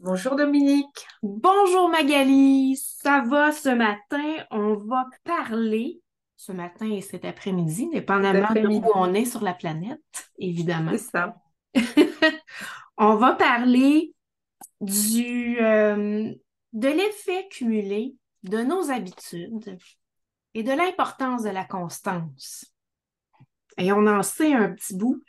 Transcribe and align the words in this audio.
Bonjour 0.00 0.36
Dominique. 0.36 1.06
Bonjour 1.22 1.90
Magali. 1.90 2.76
Ça 2.76 3.20
va 3.20 3.52
ce 3.52 3.68
matin? 3.68 4.46
On 4.50 4.76
va 4.76 5.04
parler 5.24 6.00
ce 6.36 6.52
matin 6.52 6.90
et 6.90 7.02
cet 7.02 7.26
après-midi, 7.26 7.90
dépendamment 7.90 8.54
de 8.54 8.66
où 8.66 8.90
on 8.94 9.12
est 9.12 9.26
sur 9.26 9.42
la 9.42 9.52
planète, 9.52 10.30
évidemment. 10.38 10.92
C'est 10.92 11.10
ça. 11.10 11.36
on 12.96 13.16
va 13.16 13.34
parler 13.34 14.14
du, 14.80 15.58
euh, 15.60 16.32
de 16.72 16.88
l'effet 16.88 17.48
cumulé 17.50 18.14
de 18.44 18.62
nos 18.62 18.90
habitudes 18.90 19.76
et 20.54 20.62
de 20.62 20.72
l'importance 20.72 21.42
de 21.42 21.50
la 21.50 21.66
constance. 21.66 22.64
Et 23.76 23.92
on 23.92 24.06
en 24.06 24.22
sait 24.22 24.54
un 24.54 24.70
petit 24.70 24.96
bout. 24.96 25.22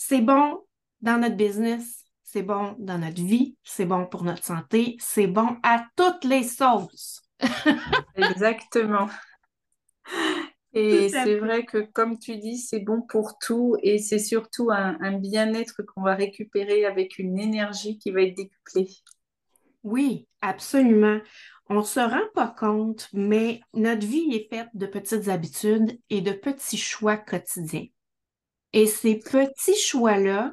C'est 0.00 0.20
bon 0.20 0.60
dans 1.00 1.18
notre 1.18 1.34
business, 1.34 2.04
c'est 2.22 2.42
bon 2.42 2.76
dans 2.78 2.98
notre 2.98 3.20
vie, 3.20 3.56
c'est 3.64 3.84
bon 3.84 4.06
pour 4.06 4.22
notre 4.22 4.44
santé, 4.44 4.96
c'est 5.00 5.26
bon 5.26 5.56
à 5.64 5.84
toutes 5.96 6.24
les 6.24 6.44
sauces. 6.44 7.20
Exactement. 8.14 9.08
Et 10.72 11.08
c'est 11.08 11.38
vrai 11.40 11.64
que, 11.64 11.78
comme 11.78 12.16
tu 12.16 12.36
dis, 12.36 12.58
c'est 12.58 12.78
bon 12.78 13.02
pour 13.02 13.40
tout 13.40 13.76
et 13.82 13.98
c'est 13.98 14.20
surtout 14.20 14.70
un, 14.70 14.96
un 15.00 15.18
bien-être 15.18 15.82
qu'on 15.82 16.02
va 16.02 16.14
récupérer 16.14 16.84
avec 16.84 17.18
une 17.18 17.36
énergie 17.40 17.98
qui 17.98 18.12
va 18.12 18.22
être 18.22 18.36
décuplée. 18.36 18.88
Oui, 19.82 20.28
absolument. 20.42 21.18
On 21.68 21.80
ne 21.80 21.82
se 21.82 21.98
rend 21.98 22.28
pas 22.34 22.54
compte, 22.56 23.08
mais 23.12 23.60
notre 23.74 24.06
vie 24.06 24.32
est 24.32 24.48
faite 24.48 24.68
de 24.74 24.86
petites 24.86 25.26
habitudes 25.26 25.98
et 26.08 26.20
de 26.20 26.30
petits 26.30 26.78
choix 26.78 27.16
quotidiens. 27.16 27.86
Et 28.72 28.86
ces 28.86 29.18
petits 29.18 29.76
choix-là 29.76 30.52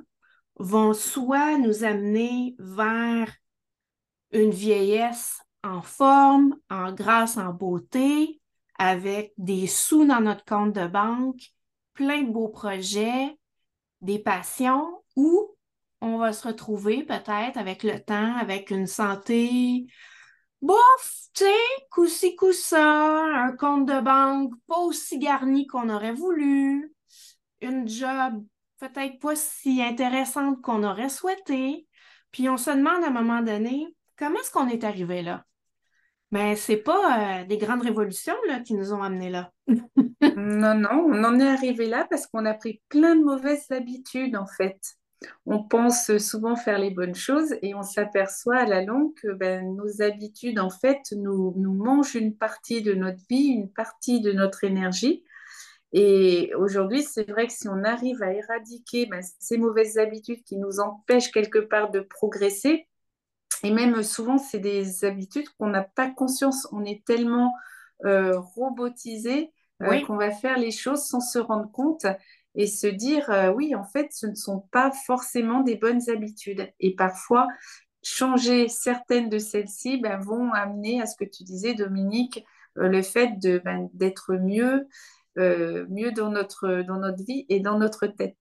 vont 0.58 0.94
soit 0.94 1.58
nous 1.58 1.84
amener 1.84 2.56
vers 2.60 3.32
une 4.32 4.52
vieillesse 4.52 5.42
en 5.64 5.82
forme, 5.82 6.56
en 6.70 6.94
grâce, 6.94 7.38
en 7.38 7.54
beauté, 7.54 8.40
avec 8.78 9.34
des 9.38 9.68
sous 9.68 10.06
dans 10.06 10.22
notre 10.22 10.46
compte 10.46 10.74
de 10.74 10.88
banque, 10.88 11.42
plein 11.94 12.24
de 12.24 12.32
beaux 12.32 12.50
projets, 12.50 13.38
des 14.02 14.20
passions, 14.20 15.04
ou 15.16 15.56
on 16.02 16.18
va 16.18 16.34
se 16.34 16.48
retrouver 16.48 17.04
peut-être 17.04 17.58
avec 17.58 17.84
le 17.84 18.00
temps, 18.00 18.36
avec 18.36 18.70
une 18.70 18.88
santé 18.88 19.88
bof, 20.62 21.28
tu 21.34 21.44
sais, 21.44 22.34
coup-ci, 22.34 22.36
un 22.76 23.56
compte 23.58 23.86
de 23.88 24.02
banque 24.02 24.54
pas 24.68 24.80
aussi 24.80 25.20
garni 25.20 25.68
qu'on 25.68 25.90
aurait 25.90 26.14
voulu, 26.14 26.95
une 27.62 27.88
job 27.88 28.44
peut-être 28.80 29.20
pas 29.20 29.36
si 29.36 29.82
intéressante 29.82 30.62
qu'on 30.62 30.84
aurait 30.84 31.10
souhaité. 31.10 31.88
Puis 32.32 32.50
on 32.50 32.58
se 32.58 32.72
demande 32.72 33.04
à 33.04 33.08
un 33.08 33.12
moment 33.12 33.42
donné, 33.42 33.88
comment 34.18 34.40
est-ce 34.40 34.52
qu'on 34.52 34.68
est 34.68 34.84
arrivé 34.84 35.22
là? 35.22 35.46
Mais 36.32 36.56
c'est 36.56 36.78
pas 36.78 37.42
euh, 37.42 37.46
des 37.46 37.58
grandes 37.58 37.84
révolutions 37.84 38.36
là, 38.48 38.60
qui 38.60 38.74
nous 38.74 38.92
ont 38.94 39.02
amenés 39.02 39.30
là. 39.30 39.52
non, 39.68 40.76
non, 40.76 41.06
on 41.08 41.24
en 41.24 41.40
est 41.40 41.48
arrivé 41.48 41.88
là 41.88 42.06
parce 42.10 42.28
qu'on 42.28 42.46
a 42.46 42.54
pris 42.54 42.82
plein 42.90 43.16
de 43.16 43.24
mauvaises 43.24 43.72
habitudes 43.72 44.36
en 44.36 44.48
fait. 44.48 44.78
On 45.46 45.64
pense 45.64 46.18
souvent 46.18 46.56
faire 46.56 46.78
les 46.78 46.92
bonnes 46.92 47.16
choses 47.16 47.56
et 47.62 47.74
on 47.74 47.84
s'aperçoit 47.84 48.58
à 48.58 48.66
la 48.66 48.84
longue 48.84 49.14
que 49.16 49.32
ben, 49.32 49.76
nos 49.76 50.02
habitudes 50.02 50.60
en 50.60 50.70
fait 50.70 51.00
nous, 51.14 51.54
nous 51.56 51.74
mangent 51.74 52.16
une 52.16 52.36
partie 52.36 52.82
de 52.82 52.94
notre 52.94 53.22
vie, 53.30 53.48
une 53.48 53.72
partie 53.72 54.20
de 54.20 54.34
notre 54.34 54.64
énergie. 54.64 55.24
Et 55.98 56.52
aujourd'hui, 56.56 57.04
c'est 57.04 57.24
vrai 57.32 57.48
que 57.48 57.54
si 57.54 57.70
on 57.70 57.86
arrive 57.86 58.22
à 58.22 58.34
éradiquer 58.34 59.06
ben, 59.06 59.22
ces 59.40 59.58
mauvaises 59.58 59.98
habitudes 59.98 60.44
qui 60.44 60.58
nous 60.58 60.82
empêchent 60.82 61.32
quelque 61.32 61.60
part 61.60 61.90
de 61.90 62.02
progresser, 62.02 62.90
et 63.64 63.72
même 63.72 64.04
souvent, 64.04 64.38
c'est 64.38 64.60
des 64.60 65.06
habitudes 65.06 65.48
qu'on 65.58 65.70
n'a 65.70 65.84
pas 65.84 66.10
conscience. 66.10 66.68
On 66.74 66.84
est 66.84 67.06
tellement 67.06 67.54
euh, 68.04 68.38
robotisé 68.38 69.54
euh, 69.84 70.02
qu'on 70.02 70.18
va 70.18 70.32
faire 70.32 70.58
les 70.58 70.72
choses 70.72 71.06
sans 71.06 71.22
se 71.22 71.40
rendre 71.40 71.72
compte 71.72 72.06
et 72.56 72.68
se 72.68 72.88
dire, 72.88 73.30
euh, 73.30 73.54
oui, 73.54 73.74
en 73.74 73.86
fait, 73.86 74.10
ce 74.12 74.28
ne 74.28 74.36
sont 74.36 74.68
pas 74.72 74.92
forcément 75.06 75.62
des 75.62 75.78
bonnes 75.78 76.10
habitudes. 76.10 76.70
Et 76.82 76.94
parfois, 76.94 77.48
changer 78.04 78.68
certaines 78.68 79.30
de 79.30 79.38
celles-ci 79.38 80.02
ben, 80.02 80.20
vont 80.20 80.52
amener 80.52 81.02
à 81.02 81.06
ce 81.06 81.16
que 81.16 81.24
tu 81.24 81.44
disais, 81.46 81.74
Dominique, 81.74 82.44
le 82.76 83.02
fait 83.02 83.40
ben, 83.64 83.90
d'être 83.94 84.36
mieux, 85.38 85.88
mieux 85.90 86.12
dans 86.12 86.30
notre, 86.30 86.84
dans 86.84 87.00
notre 87.00 87.24
vie 87.24 87.46
et 87.50 87.60
dans 87.60 87.78
notre 87.78 88.08
tête. 88.08 88.38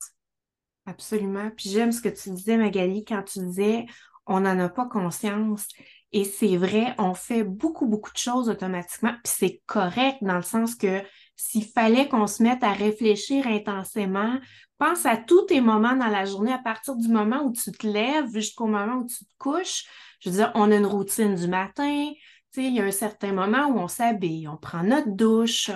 Absolument. 0.86 1.50
Puis 1.56 1.70
j'aime 1.70 1.92
ce 1.92 2.00
que 2.00 2.08
tu 2.08 2.30
disais, 2.30 2.56
Magali, 2.56 3.04
quand 3.04 3.22
tu 3.22 3.40
disais 3.40 3.86
on 4.26 4.40
n'en 4.40 4.58
a 4.58 4.68
pas 4.68 4.86
conscience. 4.86 5.66
Et 6.12 6.24
c'est 6.24 6.56
vrai, 6.56 6.94
on 6.98 7.14
fait 7.14 7.42
beaucoup, 7.42 7.86
beaucoup 7.86 8.12
de 8.12 8.18
choses 8.18 8.48
automatiquement, 8.48 9.14
puis 9.24 9.34
c'est 9.36 9.62
correct 9.66 10.18
dans 10.22 10.36
le 10.36 10.42
sens 10.42 10.76
que 10.76 11.02
s'il 11.36 11.64
fallait 11.64 12.08
qu'on 12.08 12.28
se 12.28 12.42
mette 12.42 12.62
à 12.62 12.72
réfléchir 12.72 13.48
intensément, 13.48 14.38
pense 14.78 15.06
à 15.06 15.16
tous 15.16 15.46
tes 15.46 15.60
moments 15.60 15.96
dans 15.96 16.06
la 16.06 16.24
journée, 16.24 16.52
à 16.52 16.58
partir 16.58 16.94
du 16.94 17.08
moment 17.08 17.42
où 17.42 17.52
tu 17.52 17.72
te 17.72 17.86
lèves 17.86 18.32
jusqu'au 18.32 18.66
moment 18.66 18.98
où 18.98 19.06
tu 19.06 19.24
te 19.24 19.32
couches. 19.38 19.84
Je 20.20 20.30
veux 20.30 20.36
dire, 20.36 20.52
on 20.54 20.70
a 20.70 20.76
une 20.76 20.86
routine 20.86 21.34
du 21.34 21.48
matin, 21.48 22.10
tu 22.52 22.60
sais, 22.60 22.66
il 22.68 22.74
y 22.74 22.80
a 22.80 22.84
un 22.84 22.92
certain 22.92 23.32
moment 23.32 23.66
où 23.66 23.78
on 23.78 23.88
s'habille, 23.88 24.46
on 24.46 24.56
prend 24.56 24.84
notre 24.84 25.10
douche, 25.10 25.70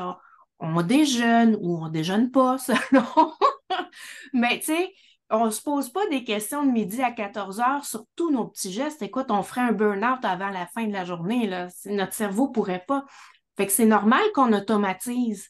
on 0.61 0.83
déjeune 0.83 1.57
ou 1.61 1.79
on 1.85 1.89
déjeune 1.89 2.31
pas, 2.31 2.59
selon. 2.59 3.33
Mais 4.33 4.59
tu 4.59 4.67
sais, 4.67 4.93
on 5.31 5.47
ne 5.47 5.51
se 5.51 5.61
pose 5.61 5.91
pas 5.91 6.07
des 6.09 6.25
questions 6.25 6.65
de 6.65 6.71
midi 6.71 7.03
à 7.03 7.13
14 7.13 7.61
heures 7.61 7.85
sur 7.85 8.05
tous 8.17 8.31
nos 8.31 8.47
petits 8.47 8.73
gestes. 8.73 9.03
Écoute, 9.03 9.31
on 9.31 9.43
ferait 9.43 9.61
un 9.61 9.73
burn-out 9.73 10.25
avant 10.25 10.49
la 10.49 10.67
fin 10.67 10.87
de 10.87 10.93
la 10.93 11.05
journée. 11.05 11.47
Là. 11.47 11.69
Notre 11.87 12.15
cerveau 12.15 12.49
ne 12.49 12.53
pourrait 12.53 12.85
pas. 12.87 13.05
Fait 13.57 13.67
que 13.67 13.73
c'est 13.73 13.87
normal 13.87 14.23
qu'on 14.35 14.53
automatise. 14.53 15.49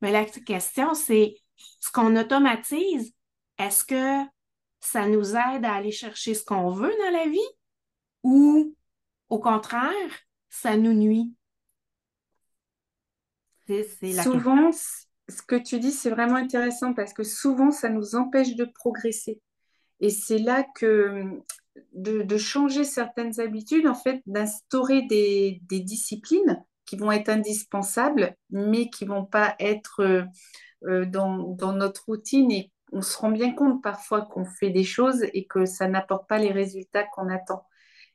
Mais 0.00 0.12
la 0.12 0.24
question, 0.24 0.94
c'est 0.94 1.34
ce 1.80 1.90
qu'on 1.90 2.14
automatise, 2.16 3.14
est-ce 3.58 3.84
que 3.84 4.28
ça 4.80 5.08
nous 5.08 5.34
aide 5.34 5.64
à 5.64 5.74
aller 5.74 5.90
chercher 5.90 6.34
ce 6.34 6.44
qu'on 6.44 6.70
veut 6.70 6.94
dans 7.04 7.12
la 7.12 7.26
vie 7.26 7.38
ou 8.22 8.74
au 9.28 9.38
contraire, 9.40 9.90
ça 10.50 10.76
nous 10.76 10.92
nuit? 10.92 11.34
C'est, 13.66 14.12
Souvent, 14.22 14.70
ce 14.72 15.42
que 15.42 15.56
tu 15.56 15.78
dis, 15.80 15.90
c'est 15.90 16.10
vraiment 16.10 16.36
intéressant 16.36 16.94
parce 16.94 17.12
que 17.12 17.24
souvent, 17.24 17.70
ça 17.70 17.88
nous 17.88 18.14
empêche 18.14 18.54
de 18.54 18.64
progresser. 18.64 19.40
Et 20.00 20.10
c'est 20.10 20.38
là 20.38 20.64
que 20.74 21.40
de, 21.92 22.36
changer 22.36 22.84
certaines 22.84 23.40
habitudes, 23.40 23.86
en 23.86 23.94
fait, 23.94 24.22
d'instaurer 24.26 25.02
des, 25.02 25.60
disciplines 25.70 26.64
qui 26.84 26.96
vont 26.96 27.10
être 27.10 27.28
indispensables, 27.28 28.36
mais 28.50 28.90
qui 28.90 29.04
vont 29.04 29.24
pas 29.24 29.56
être 29.58 30.00
euh, 30.00 30.22
euh, 30.84 31.04
dans, 31.04 31.56
notre 31.72 32.04
routine. 32.06 32.50
Et 32.52 32.70
on 32.92 33.02
se 33.02 33.18
rend 33.18 33.30
bien 33.30 33.52
compte 33.52 33.82
parfois 33.82 34.22
qu'on 34.22 34.44
fait 34.44 34.70
des 34.70 34.84
choses 34.84 35.24
et 35.32 35.46
que 35.46 35.64
ça 35.64 35.88
n'apporte 35.88 36.28
pas 36.28 36.38
les 36.38 36.52
résultats 36.52 37.04
qu'on 37.04 37.28
attend. 37.28 37.64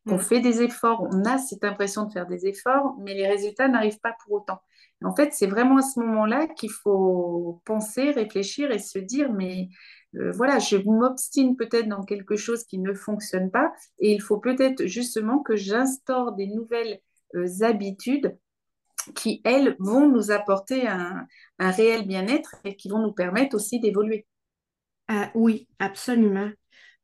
Qu'on 0.07 0.15
mm. 0.15 0.21
fait 0.21 0.39
des 0.39 0.61
efforts, 0.61 1.03
on 1.11 1.25
a 1.25 1.37
cette 1.37 1.65
impression 1.65 2.05
de 2.05 2.13
faire 2.13 2.27
des 2.27 2.47
efforts, 2.47 2.95
mais 2.99 3.13
les 3.13 3.27
résultats 3.27 3.67
n'arrivent 3.67 3.99
pas 3.99 4.15
pour 4.23 4.33
autant. 4.33 4.61
En 5.03 5.15
fait, 5.15 5.33
c'est 5.33 5.47
vraiment 5.47 5.77
à 5.77 5.81
ce 5.81 5.99
moment-là 5.99 6.47
qu'il 6.47 6.71
faut 6.71 7.61
penser, 7.65 8.11
réfléchir 8.11 8.71
et 8.71 8.79
se 8.79 8.99
dire, 8.99 9.31
mais 9.33 9.69
euh, 10.15 10.31
voilà, 10.31 10.59
je 10.59 10.77
m'obstine 10.77 11.55
peut-être 11.55 11.87
dans 11.87 12.03
quelque 12.03 12.35
chose 12.35 12.63
qui 12.65 12.77
ne 12.77 12.93
fonctionne 12.93 13.49
pas 13.49 13.71
et 13.99 14.11
il 14.11 14.21
faut 14.21 14.37
peut-être 14.37 14.85
justement 14.85 15.39
que 15.39 15.55
j'instaure 15.55 16.33
des 16.33 16.47
nouvelles 16.47 16.99
euh, 17.35 17.47
habitudes 17.61 18.37
qui, 19.15 19.41
elles, 19.43 19.75
vont 19.79 20.07
nous 20.07 20.31
apporter 20.31 20.87
un, 20.87 21.25
réel 21.59 22.07
bien-être 22.07 22.55
et 22.63 22.75
qui 22.75 22.89
vont 22.89 22.99
nous 22.99 23.13
permettre 23.13 23.55
aussi 23.55 23.79
d'évoluer. 23.79 24.27
Ah, 25.07 25.31
oui, 25.33 25.67
absolument. 25.79 26.51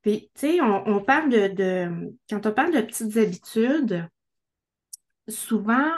Puis, 0.02 0.30
tu 0.36 0.42
sais, 0.42 0.62
on, 0.62 1.02
parle 1.04 1.30
de, 1.30 2.14
quand 2.30 2.46
on 2.46 2.52
parle 2.52 2.74
de 2.74 2.82
petites 2.82 3.18
habitudes, 3.18 4.08
souvent, 5.28 5.92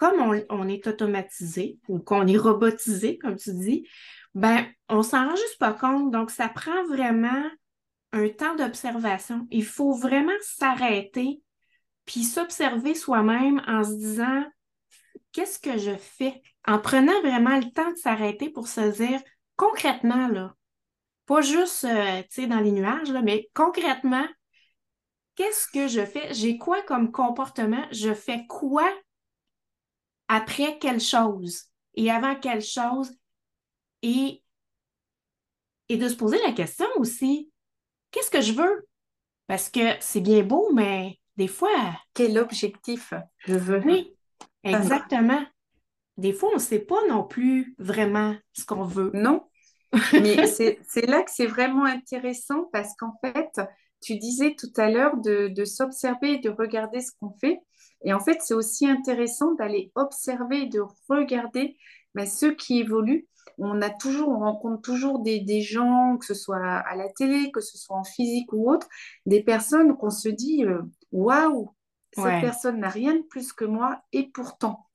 comme 0.00 0.34
on, 0.48 0.66
est 0.66 0.86
automatisé 0.86 1.78
ou 1.86 1.98
qu'on 1.98 2.26
est 2.26 2.38
robotisé, 2.38 3.18
comme 3.18 3.36
tu 3.36 3.52
dis, 3.52 3.86
ben, 4.34 4.66
on 4.88 5.02
s'en 5.02 5.28
rend 5.28 5.36
juste 5.36 5.58
pas 5.58 5.74
compte. 5.74 6.10
Donc, 6.10 6.30
ça 6.30 6.48
prend 6.48 6.86
vraiment 6.86 7.44
un 8.12 8.28
temps 8.30 8.54
d'observation. 8.54 9.46
Il 9.50 9.64
faut 9.64 9.92
vraiment 9.92 10.32
s'arrêter 10.40 11.42
puis 12.06 12.24
s'observer 12.24 12.94
soi-même 12.94 13.62
en 13.66 13.84
se 13.84 13.92
disant 13.92 14.44
qu'est-ce 15.32 15.58
que 15.58 15.76
je 15.76 15.94
fais? 15.94 16.40
En 16.66 16.78
prenant 16.78 17.20
vraiment 17.20 17.58
le 17.58 17.70
temps 17.70 17.90
de 17.90 17.96
s'arrêter 17.96 18.48
pour 18.48 18.68
se 18.68 18.80
dire 18.80 19.20
concrètement, 19.56 20.28
là, 20.28 20.54
pas 21.26 21.42
juste 21.42 21.84
euh, 21.84 22.46
dans 22.48 22.60
les 22.60 22.72
nuages, 22.72 23.12
mais 23.22 23.50
concrètement, 23.52 24.26
qu'est-ce 25.34 25.66
que 25.68 25.88
je 25.88 26.06
fais? 26.06 26.32
J'ai 26.32 26.56
quoi 26.56 26.80
comme 26.82 27.12
comportement? 27.12 27.84
Je 27.92 28.14
fais 28.14 28.46
quoi 28.48 28.90
après 30.30 30.78
quelle 30.78 31.00
chose? 31.00 31.64
Et 31.94 32.10
avant 32.10 32.36
quelle 32.36 32.62
chose? 32.62 33.12
Et, 34.02 34.42
et 35.88 35.96
de 35.96 36.08
se 36.08 36.14
poser 36.14 36.38
la 36.46 36.52
question 36.52 36.86
aussi, 36.96 37.50
qu'est-ce 38.12 38.30
que 38.30 38.40
je 38.40 38.52
veux? 38.52 38.86
Parce 39.48 39.68
que 39.68 39.80
c'est 40.00 40.20
bien 40.20 40.44
beau, 40.44 40.70
mais 40.72 41.18
des 41.36 41.48
fois... 41.48 41.70
Quel 42.14 42.38
objectif 42.38 43.12
je 43.38 43.54
veux? 43.54 43.82
Oui, 43.84 44.14
exactement. 44.62 45.44
Des 46.16 46.32
fois, 46.32 46.50
on 46.50 46.54
ne 46.54 46.60
sait 46.60 46.78
pas 46.78 47.06
non 47.08 47.24
plus 47.24 47.74
vraiment 47.78 48.36
ce 48.52 48.64
qu'on 48.64 48.84
veut. 48.84 49.10
Non, 49.14 49.48
mais 50.12 50.46
c'est 50.46 51.06
là 51.06 51.22
que 51.22 51.30
c'est 51.30 51.46
vraiment 51.46 51.84
intéressant 51.84 52.68
parce 52.72 52.94
qu'en 52.96 53.14
fait, 53.20 53.60
tu 54.00 54.16
disais 54.16 54.54
tout 54.56 54.72
à 54.76 54.90
l'heure 54.90 55.16
de, 55.16 55.48
de 55.48 55.64
s'observer 55.64 56.34
et 56.34 56.38
de 56.38 56.50
regarder 56.50 57.00
ce 57.00 57.10
qu'on 57.20 57.32
fait. 57.40 57.58
Et 58.04 58.12
en 58.12 58.20
fait, 58.20 58.38
c'est 58.40 58.54
aussi 58.54 58.86
intéressant 58.86 59.54
d'aller 59.54 59.92
observer, 59.94 60.66
de 60.66 60.82
regarder 61.08 61.76
ben, 62.14 62.26
ceux 62.26 62.54
qui 62.54 62.78
évoluent. 62.80 63.26
On 63.58 63.82
a 63.82 63.90
toujours, 63.90 64.30
on 64.30 64.38
rencontre 64.38 64.80
toujours 64.80 65.18
des, 65.20 65.40
des, 65.40 65.60
gens, 65.60 66.16
que 66.16 66.24
ce 66.24 66.34
soit 66.34 66.58
à 66.58 66.96
la 66.96 67.08
télé, 67.10 67.50
que 67.52 67.60
ce 67.60 67.76
soit 67.76 67.96
en 67.96 68.04
physique 68.04 68.52
ou 68.52 68.70
autre, 68.70 68.88
des 69.26 69.42
personnes 69.42 69.96
qu'on 69.96 70.10
se 70.10 70.28
dit 70.28 70.64
euh, 70.64 70.80
waouh, 71.12 71.74
cette 72.14 72.40
personne 72.40 72.80
n'a 72.80 72.88
rien 72.88 73.14
de 73.14 73.22
plus 73.22 73.52
que 73.52 73.64
moi, 73.64 74.02
et 74.12 74.30
pourtant. 74.30 74.86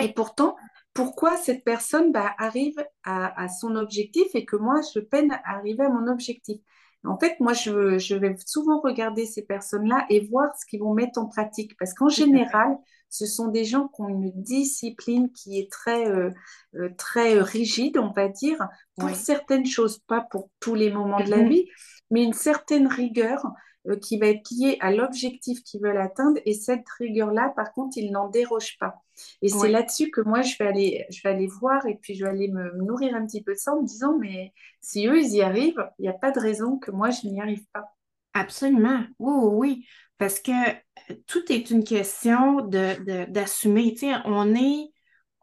Et 0.00 0.12
pourtant, 0.12 0.56
pourquoi 0.94 1.36
cette 1.36 1.64
personne 1.64 2.12
bah, 2.12 2.34
arrive 2.38 2.82
à, 3.02 3.42
à, 3.42 3.48
son 3.48 3.76
objectif 3.76 4.26
et 4.34 4.44
que 4.44 4.56
moi, 4.56 4.80
je 4.94 5.00
peine 5.00 5.32
à 5.32 5.40
arriver 5.44 5.84
à 5.84 5.90
mon 5.90 6.10
objectif? 6.10 6.60
En 7.04 7.18
fait, 7.18 7.38
moi, 7.40 7.52
je, 7.52 7.98
je, 7.98 8.14
vais 8.14 8.34
souvent 8.46 8.80
regarder 8.80 9.26
ces 9.26 9.42
personnes-là 9.42 10.06
et 10.08 10.26
voir 10.26 10.54
ce 10.58 10.64
qu'ils 10.66 10.80
vont 10.80 10.94
mettre 10.94 11.18
en 11.18 11.26
pratique. 11.26 11.76
Parce 11.78 11.92
qu'en 11.92 12.08
général, 12.08 12.78
ce 13.14 13.26
sont 13.26 13.48
des 13.48 13.64
gens 13.64 13.88
qui 13.88 14.00
ont 14.00 14.08
une 14.08 14.32
discipline 14.34 15.30
qui 15.30 15.60
est 15.60 15.70
très, 15.70 16.08
euh, 16.08 16.30
euh, 16.74 16.88
très 16.96 17.38
rigide, 17.40 17.96
on 17.98 18.10
va 18.10 18.28
dire, 18.28 18.58
pour 18.96 19.10
certaines 19.10 19.66
choses, 19.66 19.98
pas 19.98 20.26
pour 20.30 20.50
tous 20.58 20.74
les 20.74 20.90
moments 20.90 21.22
de 21.22 21.30
la 21.30 21.44
vie, 21.44 21.68
mais 22.10 22.24
une 22.24 22.32
certaine 22.32 22.88
rigueur 22.88 23.46
euh, 23.86 23.96
qui 23.96 24.18
va 24.18 24.26
être 24.26 24.50
liée 24.50 24.78
à 24.80 24.90
l'objectif 24.90 25.62
qu'ils 25.62 25.82
veulent 25.82 26.00
atteindre. 26.00 26.40
Et 26.44 26.54
cette 26.54 26.88
rigueur-là, 26.98 27.52
par 27.54 27.72
contre, 27.72 27.98
ils 27.98 28.10
n'en 28.10 28.28
dérogent 28.28 28.78
pas. 28.80 29.03
Et 29.42 29.48
c'est 29.48 29.68
là-dessus 29.68 30.10
que 30.10 30.20
moi, 30.20 30.42
je 30.42 30.56
vais, 30.58 30.66
aller, 30.66 31.06
je 31.10 31.20
vais 31.22 31.30
aller 31.30 31.46
voir 31.46 31.86
et 31.86 31.96
puis 31.96 32.14
je 32.14 32.24
vais 32.24 32.30
aller 32.30 32.48
me 32.48 32.72
nourrir 32.76 33.14
un 33.14 33.26
petit 33.26 33.42
peu 33.42 33.52
de 33.52 33.58
ça 33.58 33.72
en 33.72 33.82
me 33.82 33.86
disant, 33.86 34.18
mais 34.18 34.52
si 34.80 35.06
eux, 35.06 35.20
ils 35.20 35.34
y 35.34 35.42
arrivent, 35.42 35.88
il 35.98 36.02
n'y 36.02 36.08
a 36.08 36.14
pas 36.14 36.30
de 36.30 36.40
raison 36.40 36.78
que 36.78 36.90
moi, 36.90 37.10
je 37.10 37.26
n'y 37.26 37.40
arrive 37.40 37.64
pas. 37.72 37.94
Absolument. 38.34 39.04
Oui, 39.18 39.34
oui, 39.36 39.50
oui. 39.52 39.86
Parce 40.18 40.40
que 40.40 40.50
euh, 40.50 41.14
tout 41.26 41.52
est 41.52 41.70
une 41.70 41.84
question 41.84 42.60
d'assumer. 42.62 43.92
De, 43.92 44.28
on, 44.28 44.54
est, 44.54 44.90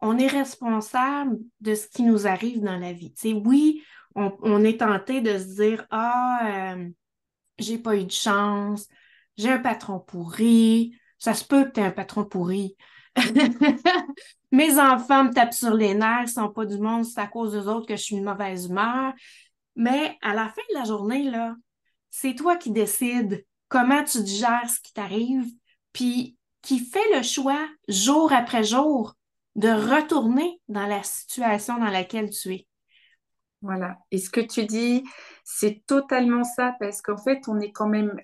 on 0.00 0.18
est 0.18 0.26
responsable 0.26 1.38
de 1.60 1.74
ce 1.74 1.88
qui 1.88 2.02
nous 2.02 2.26
arrive 2.26 2.62
dans 2.62 2.78
la 2.78 2.92
vie. 2.92 3.14
oui, 3.44 3.82
on, 4.14 4.64
est 4.64 4.80
tenté 4.80 5.20
de 5.20 5.38
se 5.38 5.54
dire, 5.62 5.86
ah, 5.90 6.74
euh, 6.76 6.88
j'ai 7.58 7.78
pas 7.78 7.96
eu 7.96 8.04
de 8.04 8.10
chance, 8.10 8.88
j'ai 9.36 9.50
un 9.50 9.58
patron 9.58 10.00
pourri, 10.00 10.94
ça 11.18 11.34
se 11.34 11.44
peut 11.44 11.64
que 11.64 11.70
tu 11.70 11.80
aies 11.80 11.84
un 11.84 11.92
patron 11.92 12.24
pourri. 12.24 12.76
Mes 14.52 14.78
enfants 14.78 15.24
me 15.24 15.32
tapent 15.32 15.54
sur 15.54 15.74
les 15.74 15.94
nerfs, 15.94 16.24
ils 16.24 16.28
sont 16.28 16.50
pas 16.50 16.66
du 16.66 16.78
monde, 16.78 17.04
c'est 17.04 17.20
à 17.20 17.26
cause 17.26 17.52
des 17.52 17.68
autres 17.68 17.86
que 17.86 17.96
je 17.96 18.02
suis 18.02 18.16
une 18.16 18.24
mauvaise 18.24 18.66
humeur. 18.66 19.12
Mais 19.76 20.16
à 20.22 20.34
la 20.34 20.48
fin 20.48 20.62
de 20.70 20.78
la 20.78 20.84
journée, 20.84 21.30
là, 21.30 21.54
c'est 22.10 22.34
toi 22.34 22.56
qui 22.56 22.70
décides 22.70 23.44
comment 23.68 24.04
tu 24.04 24.22
digères 24.22 24.68
ce 24.68 24.80
qui 24.80 24.92
t'arrive, 24.92 25.46
puis 25.92 26.36
qui 26.60 26.78
fait 26.78 27.16
le 27.16 27.22
choix 27.22 27.66
jour 27.88 28.32
après 28.32 28.64
jour 28.64 29.14
de 29.56 29.68
retourner 29.68 30.60
dans 30.68 30.86
la 30.86 31.02
situation 31.02 31.78
dans 31.78 31.90
laquelle 31.90 32.30
tu 32.30 32.54
es. 32.54 32.66
Voilà. 33.62 33.98
Et 34.10 34.18
ce 34.18 34.30
que 34.30 34.40
tu 34.40 34.66
dis, 34.66 35.04
c'est 35.44 35.82
totalement 35.86 36.44
ça, 36.44 36.74
parce 36.80 37.00
qu'en 37.00 37.16
fait, 37.16 37.40
on 37.48 37.60
est 37.60 37.72
quand 37.72 37.88
même, 37.88 38.14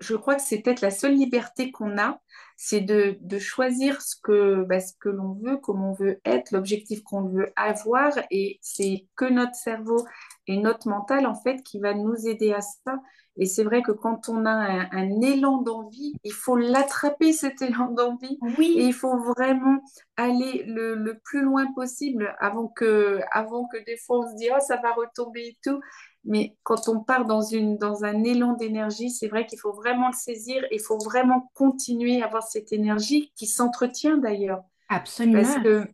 je 0.00 0.16
crois 0.16 0.34
que 0.34 0.42
c'est 0.42 0.60
peut-être 0.60 0.80
la 0.80 0.90
seule 0.90 1.14
liberté 1.14 1.70
qu'on 1.70 1.98
a, 1.98 2.20
c'est 2.56 2.80
de, 2.80 3.18
choisir 3.38 4.02
ce 4.02 4.16
que, 4.22 4.64
bah, 4.64 4.80
ce 4.80 4.92
que 5.00 5.08
l'on 5.08 5.32
veut, 5.32 5.56
comment 5.58 5.92
on 5.92 5.94
veut 5.94 6.20
être, 6.24 6.50
l'objectif 6.52 7.02
qu'on 7.02 7.22
veut 7.28 7.52
avoir, 7.56 8.12
et 8.30 8.58
c'est 8.60 9.06
que 9.16 9.24
notre 9.24 9.54
cerveau 9.54 10.04
et 10.46 10.58
notre 10.58 10.88
mental, 10.88 11.26
en 11.26 11.34
fait, 11.34 11.62
qui 11.62 11.80
va 11.80 11.94
nous 11.94 12.28
aider 12.28 12.52
à 12.52 12.60
ça. 12.60 13.00
Et 13.36 13.46
c'est 13.46 13.64
vrai 13.64 13.80
que 13.82 13.92
quand 13.92 14.28
on 14.28 14.44
a 14.44 14.50
un, 14.50 15.20
élan 15.22 15.62
d'envie, 15.62 16.14
il 16.24 16.32
faut 16.32 16.56
l'attraper, 16.56 17.32
cet 17.32 17.62
élan 17.62 17.92
d'envie. 17.92 18.38
Oui. 18.58 18.74
Et 18.76 18.84
il 18.84 18.92
faut 18.92 19.16
vraiment 19.18 19.80
aller 20.16 20.64
le, 20.66 21.18
plus 21.24 21.42
loin 21.42 21.72
possible 21.72 22.34
avant 22.40 22.68
que, 22.68 23.20
avant 23.32 23.66
que 23.68 23.82
des 23.84 23.96
fois 23.96 24.18
on 24.20 24.30
se 24.30 24.36
dise, 24.36 24.50
oh, 24.54 24.60
ça 24.60 24.76
va 24.76 24.92
retomber 24.92 25.40
et 25.40 25.58
tout. 25.64 25.80
Mais 26.24 26.56
quand 26.62 26.88
on 26.88 27.00
part 27.00 27.24
dans, 27.24 27.40
une, 27.40 27.78
dans 27.78 28.04
un 28.04 28.24
élan 28.24 28.52
d'énergie, 28.52 29.10
c'est 29.10 29.28
vrai 29.28 29.46
qu'il 29.46 29.58
faut 29.58 29.72
vraiment 29.72 30.08
le 30.08 30.14
saisir 30.14 30.62
et 30.64 30.76
il 30.76 30.80
faut 30.80 30.98
vraiment 30.98 31.50
continuer 31.54 32.22
à 32.22 32.26
avoir 32.26 32.42
cette 32.42 32.72
énergie 32.72 33.32
qui 33.36 33.46
s'entretient 33.46 34.18
d'ailleurs. 34.18 34.62
Absolument. 34.88 35.42
Parce 35.42 35.62
que 35.62 35.86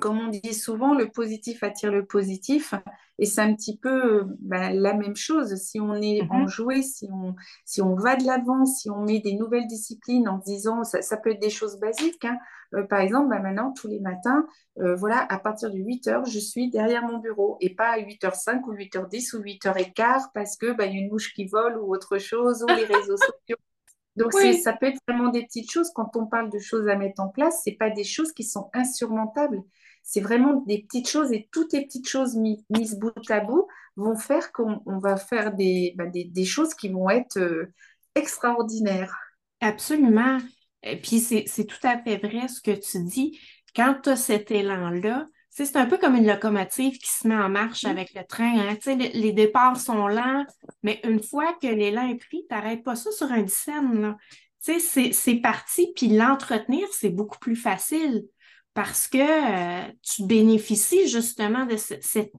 comme 0.00 0.18
on 0.18 0.28
dit 0.28 0.54
souvent, 0.54 0.94
le 0.94 1.10
positif 1.10 1.62
attire 1.62 1.92
le 1.92 2.04
positif. 2.04 2.74
Et 3.18 3.26
c'est 3.26 3.40
un 3.40 3.54
petit 3.54 3.76
peu 3.76 4.24
ben, 4.40 4.72
la 4.72 4.94
même 4.94 5.16
chose. 5.16 5.56
Si 5.56 5.80
on 5.80 5.94
est 5.94 6.22
mhm. 6.22 6.30
enjoué, 6.30 6.82
si 6.82 7.08
on, 7.12 7.34
si 7.64 7.82
on 7.82 7.96
va 7.96 8.16
de 8.16 8.24
l'avant, 8.24 8.64
si 8.64 8.90
on 8.90 9.02
met 9.04 9.18
des 9.18 9.34
nouvelles 9.34 9.66
disciplines 9.66 10.28
en 10.28 10.38
disant, 10.38 10.84
ça, 10.84 11.16
peut 11.16 11.30
être 11.30 11.40
des 11.40 11.50
choses 11.50 11.80
basiques. 11.80 12.24
Hein. 12.24 12.38
Euh, 12.74 12.84
par 12.84 13.00
exemple, 13.00 13.28
ben, 13.30 13.42
maintenant, 13.42 13.72
tous 13.72 13.88
les 13.88 13.98
matins, 13.98 14.46
euh, 14.78 14.94
voilà, 14.94 15.26
à 15.30 15.38
partir 15.38 15.70
de 15.70 15.78
8 15.78 16.06
h 16.06 16.30
je 16.30 16.38
suis 16.38 16.70
derrière 16.70 17.02
mon 17.02 17.18
bureau 17.18 17.56
et 17.60 17.74
pas 17.74 17.90
à 17.90 17.98
8h05 17.98 18.62
ou 18.66 18.74
8h10 18.74 19.36
ou 19.36 19.42
8h15 19.42 20.26
parce 20.32 20.56
que 20.56 20.72
ben, 20.72 20.84
y 20.84 20.96
a 20.96 21.00
une 21.00 21.10
mouche 21.10 21.34
qui 21.34 21.46
vole 21.46 21.78
ou 21.78 21.92
autre 21.92 22.18
chose 22.18 22.62
ou 22.62 22.66
les 22.68 22.84
réseaux 22.84 23.16
sociaux. 23.16 23.56
Donc, 24.18 24.32
ça 24.32 24.72
peut 24.72 24.86
être 24.86 25.00
vraiment 25.06 25.28
des 25.28 25.44
petites 25.44 25.70
choses. 25.70 25.90
Quand 25.94 26.16
on 26.16 26.26
parle 26.26 26.50
de 26.50 26.58
choses 26.58 26.88
à 26.88 26.96
mettre 26.96 27.20
en 27.20 27.28
place, 27.28 27.62
ce 27.64 27.70
pas 27.70 27.90
des 27.90 28.04
choses 28.04 28.32
qui 28.32 28.42
sont 28.42 28.68
insurmontables 28.74 29.62
c'est 30.02 30.20
vraiment 30.20 30.62
des 30.66 30.82
petites 30.82 31.08
choses 31.08 31.32
et 31.32 31.48
toutes 31.52 31.72
les 31.72 31.84
petites 31.84 32.08
choses 32.08 32.36
mises 32.36 32.98
bout 32.98 33.12
à 33.28 33.40
bout 33.40 33.66
vont 33.96 34.16
faire 34.16 34.52
qu'on 34.52 34.80
va 34.86 35.16
faire 35.16 35.50
bah, 35.50 36.06
des, 36.06 36.24
des, 36.24 36.44
choses 36.44 36.74
qui 36.74 36.88
vont 36.88 37.10
être 37.10 37.38
euh, 37.38 37.72
extraordinaires. 38.14 39.16
Absolument. 39.60 40.38
Et 40.82 41.00
puis 41.00 41.18
c'est 41.18 41.66
tout 41.66 41.86
à 41.86 41.98
fait 41.98 42.16
vrai 42.18 42.48
ce 42.48 42.60
que 42.60 42.70
tu 42.70 43.02
dis. 43.04 43.38
Quand 43.74 43.96
tu 44.02 44.10
as 44.10 44.16
cet 44.16 44.50
élan-là, 44.50 45.26
c'est 45.50 45.76
un 45.76 45.86
peu 45.86 45.98
comme 45.98 46.14
une 46.14 46.26
locomotive 46.26 46.98
qui 46.98 47.10
se 47.10 47.26
met 47.26 47.34
en 47.34 47.48
marche 47.48 47.84
mmh. 47.84 47.90
avec 47.90 48.14
le 48.14 48.24
train. 48.24 48.58
Hein. 48.60 48.76
Les, 48.86 49.08
les, 49.08 49.32
départs 49.32 49.80
sont 49.80 50.06
lents, 50.06 50.46
mais 50.84 51.00
une 51.02 51.22
fois 51.22 51.52
que 51.60 51.66
l'élan 51.66 52.08
est 52.08 52.18
pris, 52.18 52.46
tu 52.48 52.54
n'arrêtes 52.54 52.84
pas 52.84 52.94
ça 52.94 53.10
sur 53.10 53.30
un 53.32 53.42
dizaine. 53.42 54.16
C'est 54.60 55.40
parti, 55.42 55.92
puis 55.96 56.08
l'entretenir, 56.08 56.86
c'est 56.92 57.10
beaucoup 57.10 57.38
plus 57.38 57.56
facile 57.56 58.24
parce 58.78 59.08
que 59.08 59.18
euh, 59.18 59.92
tu 60.02 60.22
bénéficies 60.22 61.08
justement 61.08 61.66
de 61.66 61.74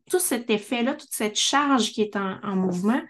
tout 0.10 0.20
cet 0.20 0.50
effet-là, 0.50 0.94
toute 0.94 1.12
cette 1.12 1.36
charge 1.36 1.92
qui 1.92 2.02
est 2.02 2.16
en, 2.16 2.56
mouvement. 2.56 3.02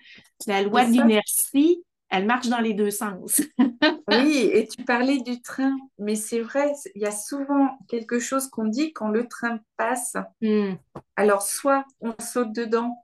La 0.48 0.64
loi 0.64 0.84
de 0.86 0.94
l'inertie, 0.94 1.86
elle 2.10 2.26
marche 2.26 2.48
dans 2.48 2.60
les 2.60 2.74
deux 2.74 2.90
sens. 2.90 3.44
oui, 4.08 4.50
et 4.52 4.68
tu 4.68 4.84
parlais 4.84 5.20
du 5.20 5.44
train, 5.44 5.78
mais 6.00 6.16
c'est 6.16 6.40
vrai, 6.40 6.72
il 6.96 7.04
y 7.04 7.06
a 7.06 7.12
souvent 7.12 7.78
quelque 7.88 8.18
chose 8.18 8.48
qu'on 8.48 8.66
dit 8.66 8.94
quand 8.94 9.10
le 9.10 9.28
train 9.28 9.60
passe. 9.78 10.18
Hmm. 10.42 10.74
Alors, 11.16 11.44
soit 11.44 11.86
on 12.02 12.16
saute 12.20 12.52
dedans 12.52 13.00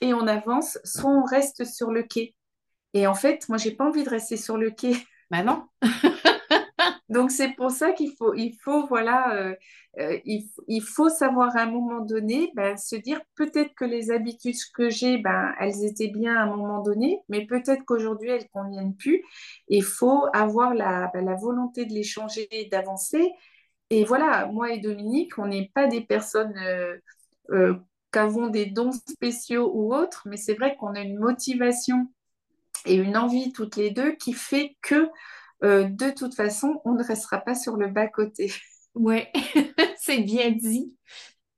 et 0.00 0.14
on 0.14 0.26
avance, 0.26 0.80
soit 0.82 1.12
on 1.12 1.22
reste 1.22 1.64
sur 1.64 1.92
le 1.92 2.02
quai. 2.02 2.34
Et 2.92 3.06
en 3.06 3.14
fait, 3.14 3.48
moi, 3.48 3.56
j'ai 3.56 3.70
pas 3.70 3.86
envie 3.86 4.02
de 4.02 4.10
rester 4.10 4.36
sur 4.36 4.56
le 4.56 4.72
quai. 4.72 4.96
Ben 5.30 5.44
non. 5.44 5.68
Donc 7.10 7.32
c'est 7.32 7.54
pour 7.54 7.72
ça 7.72 7.92
qu'il 7.92 8.12
faut, 8.16 8.34
il 8.34 8.54
faut, 8.62 8.86
voilà, 8.86 9.34
euh, 9.34 9.54
euh, 9.98 10.18
il, 10.24 10.80
faut 10.80 11.08
savoir 11.08 11.56
à 11.56 11.62
un 11.62 11.66
moment 11.70 12.00
donné 12.00 12.52
ben, 12.54 12.76
se 12.76 12.94
dire 12.94 13.20
peut-être 13.34 13.74
que 13.74 13.84
les 13.84 14.12
habitudes 14.12 14.56
que 14.74 14.90
j'ai, 14.90 15.18
ben, 15.18 15.52
elles 15.58 15.84
étaient 15.84 16.08
bien 16.08 16.36
à 16.36 16.42
un 16.44 16.46
moment 16.46 16.82
donné, 16.82 17.20
mais 17.28 17.46
peut-être 17.46 17.84
qu'aujourd'hui 17.84 18.30
elles 18.30 18.48
conviennent 18.50 18.96
plus. 18.96 19.24
Il 19.68 19.82
faut 19.82 20.26
avoir 20.32 20.72
la, 20.72 21.10
ben, 21.12 21.24
la 21.24 21.34
volonté 21.34 21.84
de 21.84 21.92
les 21.92 22.04
changer, 22.04 22.48
d'avancer. 22.70 23.32
Et 23.90 24.04
voilà, 24.04 24.46
moi 24.46 24.72
et 24.72 24.78
Dominique, 24.78 25.36
on 25.38 25.46
n'est 25.48 25.70
pas 25.74 25.88
des 25.88 26.02
personnes 26.02 26.56
euh, 27.50 27.74
qui 28.12 28.18
avons 28.18 28.48
des 28.48 28.66
dons 28.66 28.92
spéciaux 28.92 29.70
ou 29.74 29.94
autres, 29.94 30.22
mais 30.26 30.36
c'est 30.36 30.54
vrai 30.54 30.76
qu'on 30.76 30.94
a 30.94 31.00
une 31.00 31.18
motivation 31.18 32.08
et 32.86 32.94
une 32.94 33.16
envie 33.16 33.52
toutes 33.52 33.76
les 33.76 33.90
deux 33.90 34.12
qui 34.12 34.32
fait 34.32 34.76
que 34.82 35.08
euh, 35.62 35.84
de 35.84 36.10
toute 36.10 36.34
façon, 36.34 36.80
on 36.84 36.92
ne 36.92 37.04
restera 37.04 37.38
pas 37.38 37.54
sur 37.54 37.76
le 37.76 37.88
bas-côté. 37.88 38.52
Oui, 38.96 39.22
c'est 39.98 40.18
bien 40.18 40.50
dit. 40.50 40.92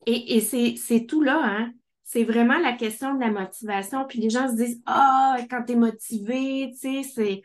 Et, 0.05 0.39
c'est 0.43 1.07
tout 1.07 1.23
là, 1.23 1.41
hein? 1.43 1.73
C'est 2.05 2.25
vraiment 2.25 2.59
la 2.59 2.75
question 2.75 3.15
de 3.15 3.21
la 3.21 3.31
motivation. 3.31 4.05
Puis 4.07 4.21
les 4.21 4.29
gens 4.29 4.51
se 4.51 4.55
disent 4.55 4.83
Ah, 4.85 5.39
quand 5.49 5.63
tu 5.65 5.73
es 5.73 5.77
motivé, 5.77 6.73
tu 6.75 6.79
sais, 6.79 7.03
c'est 7.03 7.43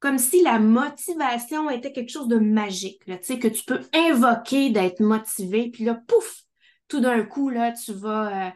comme 0.00 0.18
si 0.18 0.42
la 0.42 0.58
motivation 0.58 1.70
était 1.70 1.92
quelque 1.92 2.10
chose 2.10 2.26
de 2.26 2.38
magique, 2.38 3.04
tu 3.24 3.38
que 3.38 3.46
tu 3.46 3.62
peux 3.64 3.82
invoquer 3.94 4.70
d'être 4.70 4.98
motivé. 4.98 5.70
Puis 5.70 5.84
là, 5.84 5.94
pouf, 6.08 6.42
tout 6.88 6.98
d'un 6.98 7.22
coup, 7.22 7.50
là, 7.50 7.70
tu 7.70 7.92
vas. 7.92 8.48
Euh, 8.48 8.50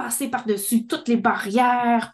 passer 0.00 0.28
par-dessus 0.28 0.86
toutes 0.86 1.08
les 1.08 1.16
barrières. 1.16 2.12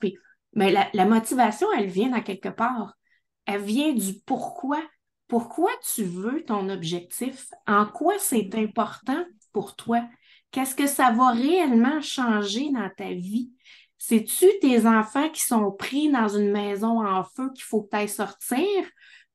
Mais 0.55 0.73
la, 0.93 1.05
motivation, 1.05 1.69
elle 1.77 1.87
vient 1.87 2.13
à 2.13 2.21
quelque 2.21 2.49
part. 2.49 2.97
Elle 3.47 3.63
vient 3.63 3.93
du 3.93 4.15
pourquoi. 4.27 4.83
Pourquoi 5.29 5.71
tu 5.95 6.05
veux 6.05 6.45
ton 6.45 6.69
objectif? 6.69 7.49
En 7.67 7.87
quoi 7.87 8.15
c'est 8.19 8.55
important 8.55 9.25
pour 9.53 9.75
toi? 9.75 10.05
Qu'est-ce 10.53 10.75
que 10.75 10.87
ça 10.87 11.11
va 11.11 11.33
réellement 11.33 12.01
changer 12.01 12.71
dans 12.71 12.91
ta 12.97 13.09
vie? 13.09 13.51
C'est-tu 13.99 14.47
tes 14.61 14.87
enfants 14.87 15.31
qui 15.31 15.41
sont 15.41 15.73
pris 15.73 16.11
dans 16.11 16.29
une 16.29 16.53
maison 16.53 17.05
en 17.05 17.25
feu 17.25 17.51
qu'il 17.55 17.65
faut 17.65 17.83
que 17.83 17.91
tu 17.91 17.97
ailles 17.97 18.09
sortir? 18.09 18.69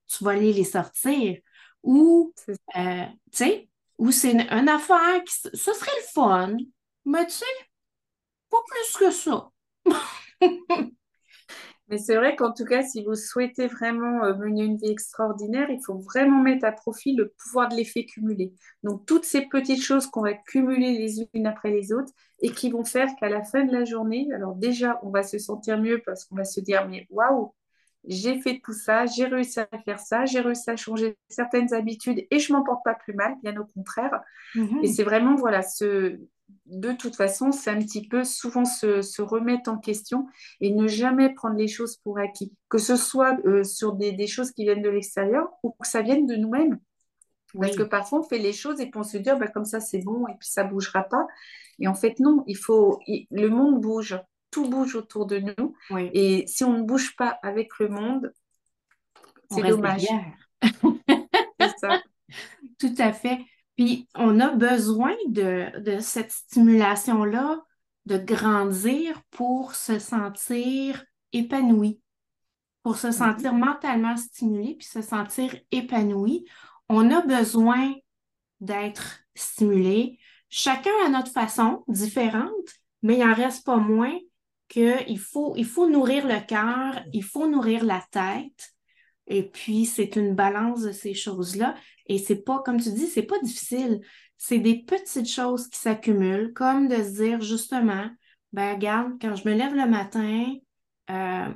Tu 0.08 0.24
vas 0.24 0.32
aller 0.32 0.54
les 0.54 0.64
sortir. 0.64 1.38
Ou, 1.84 2.34
euh, 2.78 3.06
tu 3.06 3.38
sais, 3.38 3.70
ou 3.98 4.12
c'est 4.12 4.32
une, 4.32 4.70
affaire 4.70 5.24
qui, 5.24 5.34
ce 5.34 5.74
serait 5.74 5.92
le 5.98 6.08
fun, 6.14 6.58
mais 7.06 7.26
tu 7.26 7.34
sais, 7.34 7.46
pas 8.50 8.58
plus 8.68 8.98
que 8.98 9.12
ça. 9.12 9.50
Mais 11.92 11.98
c'est 11.98 12.16
vrai 12.16 12.36
qu'en 12.38 12.54
tout 12.54 12.66
cas, 12.66 12.84
si 12.84 13.04
vous 13.04 13.16
souhaitez 13.16 13.68
vraiment 13.68 14.24
euh, 14.24 14.34
mener 14.36 14.64
une 14.64 14.78
vie 14.78 14.90
extraordinaire, 14.90 15.70
il 15.70 15.84
faut 15.84 15.98
vraiment 16.00 16.42
mettre 16.42 16.66
à 16.66 16.72
profit 16.72 17.14
le 17.16 17.30
pouvoir 17.38 17.68
de 17.70 17.76
l'effet 17.76 18.06
cumulé. 18.06 18.54
Donc, 18.84 19.06
toutes 19.06 19.26
ces 19.26 19.42
petites 19.48 19.84
choses 19.84 20.08
qu'on 20.08 20.22
va 20.22 20.34
cumuler 20.34 20.98
les 20.98 21.28
unes 21.34 21.48
après 21.48 21.70
les 21.70 21.92
autres 21.92 22.14
et 22.40 22.52
qui 22.52 22.72
vont 22.72 22.86
faire 22.86 23.10
qu'à 23.20 23.28
la 23.30 23.44
fin 23.44 23.66
de 23.66 23.74
la 23.74 23.84
journée, 23.84 24.30
alors 24.34 24.56
déjà, 24.56 25.00
on 25.04 25.10
va 25.10 25.24
se 25.24 25.38
sentir 25.38 25.80
mieux 25.80 26.02
parce 26.06 26.26
qu'on 26.26 26.36
va 26.38 26.46
se 26.46 26.62
dire, 26.62 26.88
mais 26.88 27.08
waouh, 27.10 27.54
j'ai 28.08 28.42
fait 28.42 28.60
tout 28.64 28.74
ça, 28.74 29.06
j'ai 29.06 29.26
réussi 29.26 29.60
à 29.60 29.68
faire 29.86 30.00
ça, 30.00 30.26
j'ai 30.26 30.40
réussi 30.40 30.70
à 30.70 30.76
changer 30.76 31.18
certaines 31.30 31.74
habitudes 31.74 32.26
et 32.30 32.40
je 32.40 32.52
m'en 32.52 32.64
porte 32.64 32.84
pas 32.84 32.96
plus 32.96 33.14
mal, 33.14 33.36
bien 33.44 33.56
au 33.58 33.66
contraire. 33.66 34.22
Mm-hmm. 34.56 34.84
Et 34.84 34.88
c'est 34.88 35.04
vraiment, 35.04 35.36
voilà, 35.36 35.62
ce, 35.62 36.18
de 36.66 36.92
toute 36.94 37.16
façon, 37.16 37.52
c'est 37.52 37.70
un 37.70 37.80
petit 37.80 38.08
peu 38.08 38.24
souvent 38.24 38.66
se, 38.66 39.22
remettre 39.22 39.70
en 39.70 39.78
question 39.78 40.28
et 40.60 40.74
ne 40.74 40.88
jamais 40.88 41.34
prendre 41.34 41.56
les 41.56 41.68
choses 41.68 41.98
pour 41.98 42.20
acquis, 42.20 42.54
que 42.70 42.78
ce 42.78 42.96
soit 42.96 43.38
euh, 43.46 43.64
sur 43.64 43.94
des, 43.94 44.28
choses 44.28 44.52
qui 44.52 44.64
viennent 44.64 44.82
de 44.82 44.90
l'extérieur 44.90 45.48
ou 45.64 45.76
que 45.80 45.88
ça 45.88 46.02
vienne 46.02 46.26
de 46.26 46.36
nous-mêmes. 46.36 46.80
Parce 47.60 47.76
que 47.76 47.84
parfois, 47.84 48.20
on 48.20 48.24
fait 48.24 48.38
les 48.38 48.54
choses 48.54 48.80
et 48.80 48.86
puis 48.86 48.98
on 48.98 49.04
se 49.04 49.18
dit, 49.18 49.30
bah, 49.38 49.48
comme 49.48 49.66
ça, 49.66 49.82
c'est 49.82 50.00
bon 50.00 50.26
et 50.28 50.34
puis 50.40 50.48
ça 50.48 50.64
ne 50.64 50.70
bougera 50.70 51.04
pas. 51.04 51.28
Et 51.80 51.88
en 51.88 51.94
fait, 51.94 52.20
non, 52.20 52.46
il 52.48 52.56
faut, 52.56 53.00
le 53.08 53.48
monde 53.50 53.82
bouge, 53.82 54.18
tout 54.52 54.70
bouge 54.70 54.96
autour 54.96 55.26
de 55.26 55.40
nous. 55.40 55.76
Et 56.14 56.46
si 56.48 56.64
on 56.64 56.78
ne 56.78 56.84
bouge 56.84 57.16
pas 57.16 57.40
avec 57.42 57.80
le 57.80 57.88
monde, 57.88 58.34
c'est 59.50 59.64
dommage. 59.64 60.06
c'est 60.62 61.78
ça. 61.80 62.02
Tout 62.78 62.94
à 62.98 63.14
fait. 63.14 63.40
Puis 63.78 64.08
on 64.16 64.40
a 64.40 64.50
besoin 64.50 65.16
de, 65.28 65.72
cette 66.00 66.32
stimulation-là, 66.32 67.62
de 68.06 68.18
grandir 68.18 69.22
pour 69.32 69.76
se 69.76 70.00
sentir 70.00 71.04
épanoui, 71.34 72.02
pour 72.84 72.98
se 72.98 73.12
sentir 73.12 73.54
mentalement 73.54 74.18
stimulé, 74.18 74.76
puis 74.76 74.88
se 74.88 75.02
sentir 75.02 75.56
épanoui. 75.72 76.46
On 76.90 77.10
a 77.12 77.22
besoin 77.22 77.94
d'être 78.60 79.20
stimulé, 79.36 80.20
chacun 80.50 80.92
à 81.06 81.10
notre 81.10 81.32
façon, 81.32 81.84
différente, 81.88 82.52
mais 83.02 83.18
il 83.18 83.26
n'en 83.26 83.34
reste 83.34 83.66
pas 83.66 83.78
moins 83.78 84.18
qu'il 84.72 85.20
faut, 85.20 85.54
il 85.58 85.66
faut 85.66 85.90
nourrir 85.90 86.26
le 86.26 86.40
cœur, 86.46 87.04
il 87.12 87.24
faut 87.24 87.48
nourrir 87.48 87.84
la 87.84 88.02
tête. 88.10 88.74
Et 89.28 89.44
puis, 89.44 89.86
c'est 89.86 90.16
une 90.16 90.34
balance 90.34 90.82
de 90.82 90.94
ces 90.94 91.14
choses-là. 91.14 91.76
Et 92.08 92.18
c'est 92.18 92.44
pas, 92.44 92.62
comme 92.64 92.80
tu 92.80 92.92
dis, 92.92 93.08
c'est 93.08 93.24
pas 93.24 93.40
difficile. 93.40 94.00
C'est 94.38 94.60
des 94.60 94.82
petites 94.82 95.30
choses 95.30 95.68
qui 95.68 95.78
s'accumulent, 95.78 96.54
comme 96.54 96.88
de 96.88 96.96
se 96.96 97.22
dire 97.22 97.42
justement, 97.42 98.10
ben 98.54 98.76
regarde, 98.76 99.14
quand 99.22 99.36
je 99.36 99.48
me 99.48 99.54
lève 99.54 99.76
le 99.76 99.88
matin, 99.88 100.54
euh, 101.10 101.54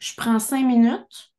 je 0.00 0.14
prends 0.16 0.40
cinq 0.40 0.64
minutes, 0.66 1.32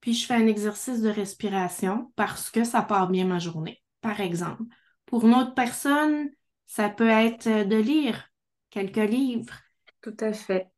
puis 0.00 0.14
je 0.14 0.26
fais 0.26 0.34
un 0.34 0.46
exercice 0.46 1.02
de 1.02 1.10
respiration 1.10 2.12
parce 2.14 2.50
que 2.50 2.62
ça 2.62 2.82
part 2.82 3.08
bien 3.08 3.24
ma 3.24 3.40
journée, 3.40 3.82
par 4.00 4.20
exemple. 4.20 4.62
Pour 5.06 5.26
une 5.26 5.34
autre 5.34 5.54
personne, 5.54 6.30
ça 6.66 6.88
peut 6.88 7.08
être 7.08 7.66
de 7.66 7.76
lire 7.76 8.28
quelques 8.70 8.96
livres. 8.96 9.54
Tout 10.02 10.16
à 10.20 10.32
fait. 10.32 10.68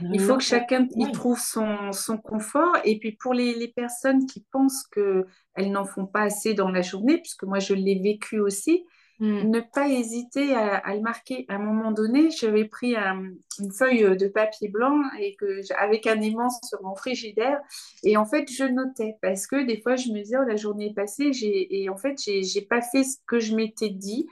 Il 0.00 0.20
faut 0.20 0.36
que 0.36 0.42
chacun 0.42 0.86
y 0.94 1.10
trouve 1.12 1.38
son, 1.38 2.18
confort. 2.22 2.76
Et 2.84 2.98
puis 2.98 3.12
pour 3.12 3.34
les, 3.34 3.68
personnes 3.68 4.26
qui 4.26 4.44
pensent 4.50 4.84
qu'elles 4.86 5.72
n'en 5.72 5.84
font 5.84 6.06
pas 6.06 6.22
assez 6.22 6.54
dans 6.54 6.70
la 6.70 6.82
journée, 6.82 7.18
puisque 7.18 7.44
moi 7.44 7.58
je 7.58 7.74
l'ai 7.74 7.98
vécu 7.98 8.40
aussi, 8.40 8.84
hmm. 9.20 9.50
ne 9.50 9.60
pas 9.60 9.88
hésiter 9.88 10.54
à, 10.54 10.94
le 10.94 11.00
marquer. 11.00 11.44
À 11.48 11.56
un 11.56 11.58
moment 11.58 11.92
donné, 11.92 12.30
j'avais 12.30 12.64
pris 12.64 12.94
une 12.96 13.72
feuille 13.72 14.16
de 14.16 14.28
papier 14.28 14.68
blanc 14.68 15.00
et 15.20 15.36
que, 15.36 15.60
avec 15.78 16.06
un 16.06 16.20
immense 16.20 16.58
sur 16.64 16.82
mon 16.82 16.94
frigidaire. 16.94 17.60
Et 18.02 18.16
en 18.16 18.24
fait, 18.24 18.50
je 18.50 18.64
notais 18.64 19.16
parce 19.22 19.46
que 19.46 19.64
des 19.64 19.80
fois, 19.80 19.96
je 19.96 20.10
me 20.10 20.18
disais, 20.18 20.36
oh, 20.38 20.44
la 20.46 20.56
journée 20.56 20.90
est 20.90 20.94
passée 20.94 21.30
et 21.42 21.88
en 21.88 21.96
fait, 21.96 22.16
j'ai 22.18 22.62
pas 22.62 22.80
fait 22.82 23.04
ce 23.04 23.18
que 23.26 23.38
je 23.38 23.54
m'étais 23.54 23.90
dit. 23.90 24.26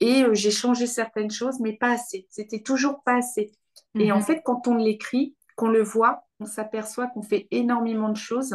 Et 0.00 0.22
euh, 0.22 0.34
j'ai 0.34 0.50
changé 0.50 0.86
certaines 0.86 1.30
choses, 1.30 1.60
mais 1.60 1.76
pas 1.76 1.92
assez. 1.92 2.26
C'était 2.30 2.62
toujours 2.62 3.02
pas 3.04 3.16
assez. 3.16 3.52
Et 3.98 4.12
en 4.12 4.16
mhm. 4.16 4.22
fait, 4.22 4.42
quand 4.44 4.66
on 4.66 4.74
l'écrit, 4.74 5.36
qu'on 5.56 5.68
le 5.68 5.82
voit, 5.82 6.24
on 6.40 6.46
s'aperçoit 6.46 7.06
qu'on 7.08 7.22
fait 7.22 7.46
énormément 7.50 8.08
de 8.08 8.16
choses 8.16 8.54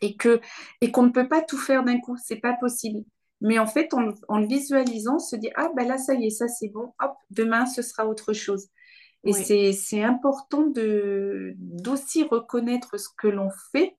et 0.00 0.16
que 0.16 0.40
et 0.80 0.90
qu'on 0.90 1.02
ne 1.02 1.10
peut 1.10 1.28
pas 1.28 1.42
tout 1.42 1.58
faire 1.58 1.84
d'un 1.84 2.00
coup. 2.00 2.16
C'est 2.22 2.40
pas 2.40 2.54
possible. 2.54 3.04
Mais 3.40 3.58
en 3.58 3.66
fait, 3.66 3.92
en, 3.94 4.38
le 4.38 4.46
visualisant, 4.46 5.16
on 5.16 5.18
se 5.18 5.36
dit 5.36 5.50
ah 5.56 5.70
ben 5.76 5.86
là 5.86 5.98
ça 5.98 6.14
y 6.14 6.26
est, 6.26 6.30
ça 6.30 6.48
c'est 6.48 6.68
bon. 6.68 6.94
Hop, 7.00 7.14
demain 7.30 7.66
ce 7.66 7.82
sera 7.82 8.06
autre 8.06 8.32
chose. 8.32 8.68
Et 9.24 9.72
c'est 9.72 10.02
important 10.02 10.62
de 10.62 11.52
d'aussi 11.56 12.22
reconnaître 12.22 12.98
ce 12.98 13.08
que 13.16 13.28
l'on 13.28 13.50
fait. 13.72 13.97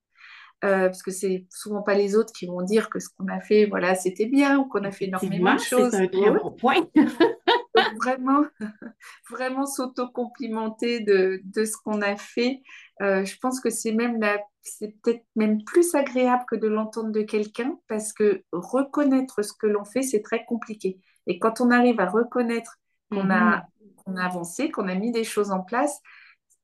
Euh, 0.66 0.88
parce 0.88 1.02
que 1.04 1.12
c'est 1.12 1.46
souvent 1.50 1.82
pas 1.82 1.94
les 1.94 2.18
autres 2.18 2.34
qui 2.34 2.46
vont 2.46 2.62
dire 2.62 2.90
que 2.90 3.00
ce 3.00 3.08
qu'on 3.10 3.28
a 3.28 3.40
fait, 3.40 3.66
voilà, 3.66 3.96
c'était 3.96 4.26
bien 4.26 4.60
ou 4.60 4.66
qu'on 4.66 4.84
a 4.84 4.92
fait 4.92 5.06
énormément 5.06 5.54
de 5.54 5.60
choses. 5.60 5.92
C'est 5.92 6.04
un 6.04 6.08
très 6.08 6.32
bon 6.32 6.52
point. 6.52 6.86
vraiment, 7.96 8.44
vraiment 9.30 9.66
s'auto-complimenter 9.66 11.00
de, 11.00 11.40
de, 11.46 11.64
ce 11.64 11.78
qu'on 11.78 12.02
a 12.02 12.18
fait. 12.18 12.62
Euh, 13.02 13.24
je 13.24 13.38
pense 13.38 13.62
que 13.62 13.70
c'est 13.70 13.94
même 13.94 14.20
la, 14.20 14.38
c'est 14.62 14.96
peut-être 15.02 15.24
même 15.38 15.64
plus 15.64 15.96
agréable 15.96 16.44
que 16.50 16.58
de 16.58 16.68
l'entendre 16.68 17.12
de 17.12 17.22
quelqu'un 17.22 17.78
parce 17.88 18.12
que 18.12 18.44
reconnaître 18.52 19.42
ce 19.42 19.54
que 19.54 19.68
l'on 19.68 19.86
fait, 19.86 20.02
c'est 20.02 20.22
très 20.22 20.44
compliqué. 20.44 21.00
Et 21.28 21.40
quand 21.40 21.62
on 21.62 21.72
arrive 21.72 22.02
à 22.02 22.08
reconnaître 22.08 22.80
qu'on 23.12 23.30
a, 23.30 23.58
mhm. 23.58 23.94
qu'on 24.04 24.16
a 24.18 24.26
avancé, 24.26 24.72
qu'on 24.72 24.90
a 24.90 24.96
mis 24.96 25.12
des 25.12 25.24
choses 25.24 25.52
en 25.52 25.62
place, 25.62 26.02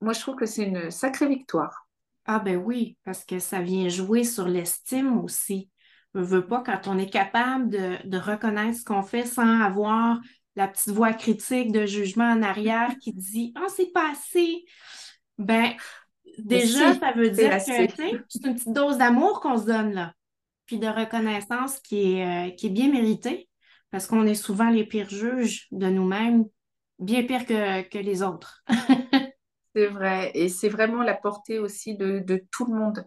moi 0.02 0.12
je 0.12 0.20
trouve 0.20 0.36
que 0.36 0.46
c'est 0.46 0.64
une 0.64 0.92
sacrée 0.92 1.28
victoire. 1.28 1.85
Ah 2.26 2.40
ben 2.40 2.58
oui, 2.58 2.98
parce 3.04 3.24
que 3.24 3.40
ça 3.40 3.62
vient 3.62 3.88
jouer 3.88 4.24
sur 4.24 4.48
l'estime 4.48 5.20
aussi. 5.20 5.70
Je 6.14 6.22
veux 6.22 6.48
pas 6.48 6.64
quand 6.66 6.88
on 6.88 6.98
est 6.98 7.10
capable 7.10 7.70
de, 7.70 7.98
de 8.08 8.18
reconnaître 8.18 8.80
ce 8.80 8.84
qu'on 8.84 9.04
fait 9.04 9.26
sans 9.26 9.62
avoir 9.62 10.20
la 10.56 10.68
petite 10.68 10.94
voix 10.94 11.14
critique 11.14 11.72
de 11.72 11.86
jugement 11.86 12.32
en 12.32 12.42
arrière 12.42 12.96
qui 13.02 13.14
dit 13.14 13.54
Ah, 13.56 13.64
oh, 13.66 13.74
c'est 13.76 13.92
pas 13.92 14.12
assez. 14.12 14.66
Ben, 15.38 15.74
déjà, 16.38 16.94
ça 16.96 17.12
veut 17.12 17.30
dire 17.30 17.58
que 17.58 17.64
c'est 17.64 18.46
une 18.46 18.56
petite 18.56 18.72
dose 18.72 18.98
d'amour 18.98 19.42
qu'on 19.42 19.58
se 19.58 19.66
donne 19.66 19.94
là, 19.94 20.14
puis 20.66 20.80
de 20.80 20.88
reconnaissance 20.88 21.80
qui 21.80 22.14
est, 22.14 22.50
euh, 22.50 22.52
qui 22.52 22.68
est 22.68 22.72
bien 22.72 22.90
méritée, 22.90 23.50
parce 23.92 24.08
qu'on 24.08 24.26
est 24.26 24.36
souvent 24.36 24.70
les 24.70 24.86
pires 24.86 25.10
juges 25.10 25.68
de 25.72 25.88
nous-mêmes, 25.88 26.46
bien 27.00 27.24
pire 27.24 27.46
que, 27.46 27.98
les 27.98 28.24
autres. 28.24 28.64
c'est 29.76 29.88
vrai, 29.88 30.32
et 30.34 30.48
c'est 30.48 30.70
vraiment 30.70 31.04
la 31.04 31.14
portée 31.14 31.60
aussi 31.60 31.96
de, 31.96 32.20
de 32.20 32.42
tout 32.52 32.66
le 32.66 32.74
monde. 32.74 33.06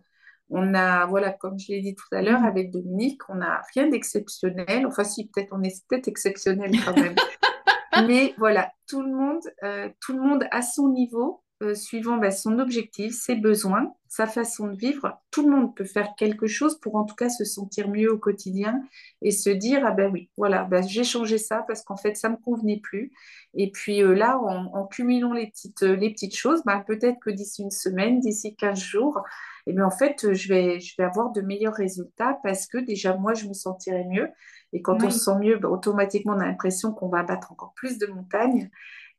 On 0.50 0.74
a, 0.74 1.06
voilà, 1.06 1.32
comme 1.32 1.58
je 1.58 1.72
l'ai 1.72 1.80
dit 1.80 1.94
tout 1.94 2.14
à 2.14 2.22
l'heure, 2.22 2.40
mm. 2.40 2.46
avec 2.46 2.70
Dominique, 2.70 3.22
on 3.28 3.36
n'a 3.36 3.62
rien 3.74 3.88
d'exceptionnel. 3.88 4.86
Enfin, 4.86 5.04
si, 5.04 5.28
peut-être, 5.28 5.52
on 5.52 5.62
est 5.62 5.86
peut-être 5.88 6.08
exceptionnel 6.08 6.72
quand 6.84 6.96
même. 6.96 7.14
Mais 8.06 8.34
voilà, 8.38 8.70
tout 8.86 9.02
le 9.02 9.12
monde, 9.12 9.42
euh, 9.62 9.88
tout 10.00 10.12
le 10.12 10.20
monde 10.20 10.44
à 10.50 10.62
son 10.62 10.88
niveau, 10.88 11.42
euh, 11.62 11.74
suivant 11.74 12.18
bah, 12.18 12.30
son 12.30 12.60
objectif, 12.60 13.12
ses 13.12 13.34
besoins, 13.34 13.92
sa 14.08 14.26
façon 14.26 14.68
de 14.68 14.76
vivre. 14.76 15.20
Tout 15.32 15.48
le 15.48 15.56
monde 15.56 15.74
peut 15.74 15.84
faire 15.84 16.14
quelque 16.16 16.46
chose 16.46 16.78
pour 16.78 16.94
en 16.94 17.04
tout 17.04 17.16
cas 17.16 17.28
se 17.28 17.44
sentir 17.44 17.88
mieux 17.88 18.12
au 18.12 18.16
quotidien 18.16 18.80
et 19.22 19.32
se 19.32 19.50
dire 19.50 19.82
ah 19.84 19.90
ben 19.90 20.10
oui, 20.12 20.30
voilà, 20.36 20.62
ben, 20.64 20.86
j'ai 20.86 21.02
changé 21.02 21.36
ça 21.36 21.64
parce 21.66 21.82
qu'en 21.82 21.96
fait 21.96 22.16
ça 22.16 22.28
me 22.28 22.36
convenait 22.36 22.80
plus. 22.80 23.12
Et 23.54 23.72
puis 23.72 24.02
euh, 24.02 24.14
là, 24.14 24.38
en, 24.38 24.86
cumulant 24.86 25.32
les 25.32 25.48
petites, 25.48 25.82
les 25.82 26.10
petites 26.10 26.36
choses, 26.36 26.62
ben, 26.64 26.80
peut-être 26.86 27.18
que 27.18 27.30
d'ici 27.30 27.62
une 27.62 27.72
semaine, 27.72 28.20
d'ici 28.20 28.54
15 28.54 28.78
jours, 28.78 29.22
et 29.66 29.72
bien 29.72 29.84
en 29.84 29.90
fait, 29.90 30.32
je 30.32 30.48
vais, 30.48 30.80
je 30.80 30.94
vais 30.96 31.04
avoir 31.04 31.30
de 31.30 31.40
meilleurs 31.42 31.74
résultats 31.74 32.38
parce 32.42 32.66
que 32.66 32.78
déjà, 32.78 33.16
moi, 33.16 33.34
je 33.34 33.46
me 33.46 33.52
sentirai 33.52 34.04
mieux. 34.04 34.30
Et 34.72 34.80
quand 34.80 35.02
on 35.02 35.10
se 35.10 35.18
sent 35.18 35.38
mieux, 35.40 35.58
ben, 35.58 35.68
automatiquement, 35.68 36.34
on 36.34 36.40
a 36.40 36.46
l'impression 36.46 36.92
qu'on 36.92 37.08
va 37.08 37.22
battre 37.22 37.52
encore 37.52 37.74
plus 37.74 37.98
de 37.98 38.06
montagnes. 38.06 38.70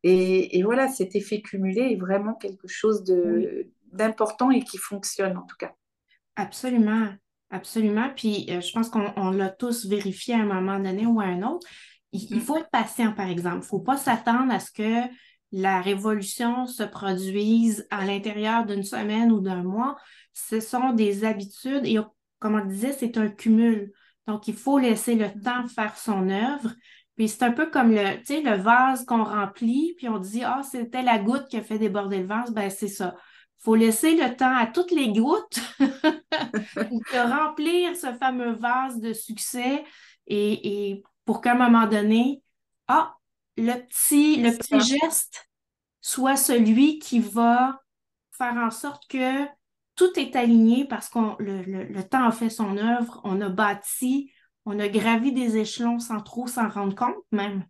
Et, 0.03 0.63
voilà, 0.63 0.87
cet 0.87 1.15
effet 1.15 1.41
cumulé 1.41 1.93
est 1.93 1.99
vraiment 1.99 2.33
quelque 2.35 2.67
chose 2.67 3.03
d'important 3.91 4.49
et 4.51 4.61
qui 4.61 4.77
fonctionne 4.77 5.37
en 5.37 5.45
tout 5.45 5.57
cas. 5.57 5.73
Absolument, 6.35 7.09
absolument. 7.49 8.09
Puis 8.15 8.47
euh, 8.49 8.61
je 8.61 8.71
pense 8.71 8.89
qu'on 8.89 9.31
l'a 9.31 9.49
tous 9.49 9.87
vérifié 9.87 10.35
à 10.35 10.39
un 10.39 10.45
moment 10.45 10.79
donné 10.79 11.05
ou 11.05 11.19
à 11.19 11.25
un 11.25 11.43
autre. 11.43 11.67
Il, 12.13 12.27
il 12.29 12.37
mm. 12.37 12.41
faut 12.41 12.57
être 12.57 12.69
patient, 12.69 13.11
par 13.13 13.27
exemple. 13.27 13.57
Il 13.57 13.59
ne 13.59 13.65
faut 13.65 13.79
pas 13.79 13.97
s'attendre 13.97 14.53
à 14.53 14.59
ce 14.59 14.71
que 14.71 15.09
la 15.51 15.81
révolution 15.81 16.65
se 16.67 16.83
produise 16.83 17.87
à 17.89 18.05
l'intérieur 18.05 18.65
d'une 18.65 18.83
semaine 18.83 19.31
ou 19.31 19.41
d'un 19.41 19.63
mois. 19.63 19.97
Ce 20.33 20.59
sont 20.59 20.93
des 20.93 21.25
habitudes 21.25 21.85
et, 21.85 21.97
comme 22.39 22.55
on 22.55 22.65
disait, 22.65 22.93
c'est 22.93 23.17
un 23.17 23.29
cumul. 23.29 23.91
Donc, 24.27 24.47
il 24.47 24.55
faut 24.55 24.77
laisser 24.77 25.15
le 25.15 25.27
temps 25.41 25.67
faire 25.67 25.97
son 25.97 26.29
œuvre. 26.29 26.73
Puis 27.19 27.27
c'est 27.27 27.43
un 27.43 27.51
peu 27.51 27.69
comme 27.69 27.91
le, 27.91 27.99
le 27.99 28.55
vase 28.55 29.03
qu'on 29.03 29.25
remplit, 29.25 29.93
puis 29.97 30.07
on 30.07 30.19
dit 30.19 30.41
Ah, 30.45 30.61
c'était 30.63 31.01
la 31.01 31.19
goutte 31.19 31.49
qui 31.49 31.57
a 31.57 31.61
fait 31.61 31.77
déborder 31.77 32.19
le 32.19 32.25
vase. 32.25 32.51
Ben, 32.53 32.69
c'est 32.69 32.87
ça. 32.87 33.13
Il 33.17 33.63
faut 33.63 33.75
laisser 33.75 34.15
le 34.15 34.37
temps 34.37 34.55
à 34.55 34.67
toutes 34.67 34.91
les 34.91 35.11
gouttes 35.11 35.59
de 35.79 37.29
remplir 37.29 37.93
ce 37.97 38.13
fameux 38.13 38.53
vase 38.53 39.01
de 39.01 39.11
succès 39.11 39.83
et, 40.27 40.91
et 40.91 41.03
pour 41.25 41.41
qu'à 41.41 41.55
un 41.55 41.69
moment 41.69 41.87
donné, 41.87 42.41
ah, 42.87 43.17
le 43.57 43.73
petit, 43.73 44.37
le 44.37 44.51
petit 44.57 44.79
geste 44.79 45.49
soit 45.99 46.37
celui 46.37 46.99
qui 46.99 47.19
va 47.19 47.81
faire 48.31 48.55
en 48.55 48.71
sorte 48.71 49.09
que 49.09 49.45
tout 49.95 50.17
est 50.17 50.37
aligné 50.37 50.85
parce 50.85 51.09
que 51.09 51.19
le, 51.43 51.63
le, 51.83 52.03
temps 52.07 52.23
a 52.23 52.31
fait 52.31 52.49
son 52.49 52.77
œuvre, 52.77 53.19
on 53.25 53.41
a 53.41 53.49
bâti, 53.49 54.31
on 54.69 54.79
a 54.79 54.87
gravi 54.87 55.33
des 55.33 55.57
échelons 55.57 55.99
sans 55.99 56.21
trop 56.21 56.45
s'en 56.45 56.69
rendre 56.69 56.95
compte 56.95 57.15
même. 57.31 57.65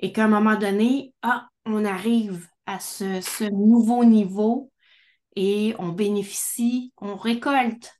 Et 0.00 0.12
qu'à 0.12 0.24
un 0.24 0.28
moment 0.28 0.56
donné, 0.56 1.14
ah, 1.22 1.48
on 1.64 1.84
arrive 1.84 2.48
à 2.66 2.80
ce, 2.80 3.20
ce, 3.20 3.44
nouveau 3.44 4.04
niveau 4.04 4.72
et 5.36 5.76
on 5.78 5.90
bénéficie, 5.90 6.92
on 6.96 7.14
récolte 7.14 7.92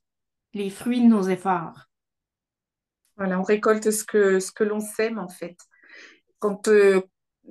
les 0.53 0.69
fruits 0.69 1.01
de 1.01 1.07
nos 1.07 1.23
efforts. 1.23 1.85
Voilà, 3.15 3.39
on 3.39 3.43
récolte 3.43 3.89
ce 3.91 4.03
que, 4.03 4.41
ce 4.41 4.51
que 4.51 4.65
l'on 4.65 4.81
sème 4.81 5.19
en 5.19 5.29
fait. 5.29 5.55
Quand, 6.39 6.67
euh, 6.67 7.01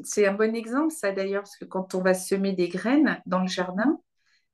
c'est 0.04 0.26
un 0.26 0.34
bon 0.34 0.54
exemple, 0.54 0.92
ça 0.92 1.10
d'ailleurs, 1.12 1.44
parce 1.44 1.56
que 1.56 1.64
quand 1.64 1.94
on 1.94 2.02
va 2.02 2.12
semer 2.12 2.52
des 2.52 2.68
graines 2.68 3.18
dans 3.24 3.40
le 3.40 3.48
jardin, 3.48 3.98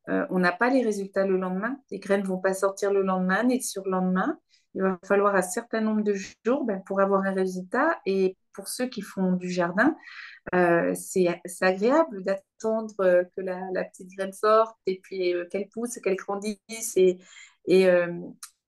euh, 0.08 0.24
on 0.30 0.38
n'a 0.38 0.52
pas 0.52 0.70
les 0.70 0.84
résultats 0.84 1.26
le 1.26 1.36
lendemain. 1.36 1.76
Les 1.90 1.98
graines 1.98 2.22
ne 2.22 2.26
vont 2.28 2.38
pas 2.38 2.54
sortir 2.54 2.92
le 2.92 3.02
lendemain 3.02 3.42
ni 3.42 3.58
le 3.58 3.90
lendemain. 3.90 4.38
Il 4.74 4.82
va 4.82 4.98
falloir 5.04 5.34
un 5.34 5.42
certain 5.42 5.80
nombre 5.80 6.02
de 6.02 6.14
jours 6.44 6.64
ben, 6.64 6.82
pour 6.86 7.00
avoir 7.00 7.22
un 7.24 7.32
résultat. 7.32 7.98
Et 8.06 8.36
pour 8.52 8.68
ceux 8.68 8.86
qui 8.86 9.02
font 9.02 9.32
du 9.32 9.50
jardin, 9.50 9.96
euh, 10.54 10.92
c'est 10.94 11.28
agréable 11.60 12.22
d'attendre 12.22 12.94
euh, 13.00 13.24
que 13.36 13.40
la, 13.40 13.84
petite 13.84 14.10
graine 14.16 14.32
sorte 14.32 14.76
et 14.86 15.00
puis 15.02 15.34
qu'elle 15.50 15.68
pousse, 15.68 15.98
qu'elle 15.98 16.16
grandisse. 16.16 16.96
Et, 16.96 17.18
et, 17.66 17.86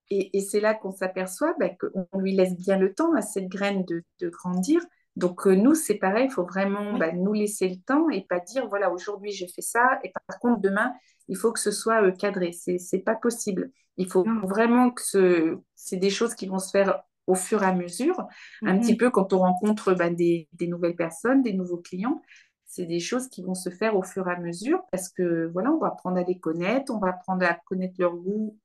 et, 0.09 0.41
c'est 0.41 0.59
là 0.59 0.73
qu'on 0.73 0.91
s'aperçoit 0.91 1.55
ben, 1.59 1.75
qu'on 1.77 2.19
lui 2.19 2.33
laisse 2.33 2.55
bien 2.57 2.77
le 2.77 2.93
temps 2.93 3.13
à 3.13 3.21
cette 3.21 3.47
graine 3.47 3.85
de, 3.85 4.03
de 4.19 4.29
grandir 4.29 4.81
donc 5.15 5.45
euh, 5.45 5.55
nous, 5.55 5.75
c'est 5.75 5.95
pareil, 5.95 6.27
il 6.29 6.31
faut 6.31 6.45
vraiment 6.45 6.97
bah, 6.97 7.11
nous 7.11 7.33
laisser 7.33 7.67
le 7.67 7.75
temps 7.75 8.09
et 8.09 8.21
pas 8.21 8.39
dire, 8.39 8.67
voilà, 8.69 8.91
aujourd'hui 8.91 9.31
j'ai 9.31 9.47
fait 9.47 9.61
ça, 9.61 9.99
et 10.03 10.11
par 10.27 10.39
contre, 10.39 10.61
demain, 10.61 10.93
il 11.27 11.37
faut 11.37 11.51
que 11.51 11.59
ce 11.59 11.71
soit 11.71 12.03
euh, 12.03 12.11
cadré. 12.11 12.53
C'est 12.53 12.77
n'est 12.93 12.99
pas 12.99 13.15
possible. 13.15 13.71
Il 13.97 14.09
faut 14.09 14.25
vraiment 14.43 14.89
que 14.89 15.01
ce... 15.01 15.57
c'est 15.75 15.97
des 15.97 16.09
choses 16.09 16.33
qui 16.33 16.47
vont 16.47 16.59
se 16.59 16.71
faire 16.71 17.03
au 17.27 17.35
fur 17.35 17.61
et 17.61 17.65
à 17.65 17.73
mesure, 17.73 18.25
un 18.63 18.79
petit 18.79 18.93
mhm. 18.93 18.97
peu 18.97 19.09
quand 19.11 19.31
on 19.33 19.39
rencontre 19.39 19.93
bah, 19.93 20.09
des, 20.09 20.49
des, 20.53 20.67
nouvelles 20.67 20.95
personnes, 20.95 21.41
des 21.41 21.53
nouveaux 21.53 21.77
clients. 21.77 22.21
C'est 22.65 22.85
des 22.85 22.99
choses 22.99 23.27
qui 23.27 23.43
vont 23.43 23.53
se 23.53 23.69
faire 23.69 23.97
au 23.97 24.01
fur 24.01 24.27
et 24.27 24.31
à 24.31 24.39
mesure 24.39 24.81
parce 24.91 25.09
que 25.09 25.49
voilà, 25.51 25.71
on 25.71 25.77
va 25.77 25.87
apprendre 25.87 26.17
à 26.17 26.23
les 26.23 26.39
connaître, 26.39 26.93
on 26.93 26.99
va 26.99 27.09
apprendre 27.09 27.45
à 27.45 27.53
connaître 27.65 27.95
leur 27.99 28.15
goût 28.15 28.57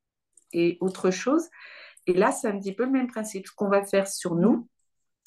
et 0.53 0.79
autre 0.81 1.11
chose. 1.11 1.49
Et 2.07 2.15
là, 2.15 2.31
c'est 2.31 2.49
un 2.49 2.59
petit 2.59 2.73
peu 2.73 2.85
le 2.85 2.93
même 2.93 3.09
principe. 3.09 3.47
Ce 3.49 3.53
qu'on 3.53 3.69
va 3.69 3.85
faire 3.85 4.07
sur 4.09 4.37
nous, 4.37 4.59
mhm 4.59 4.67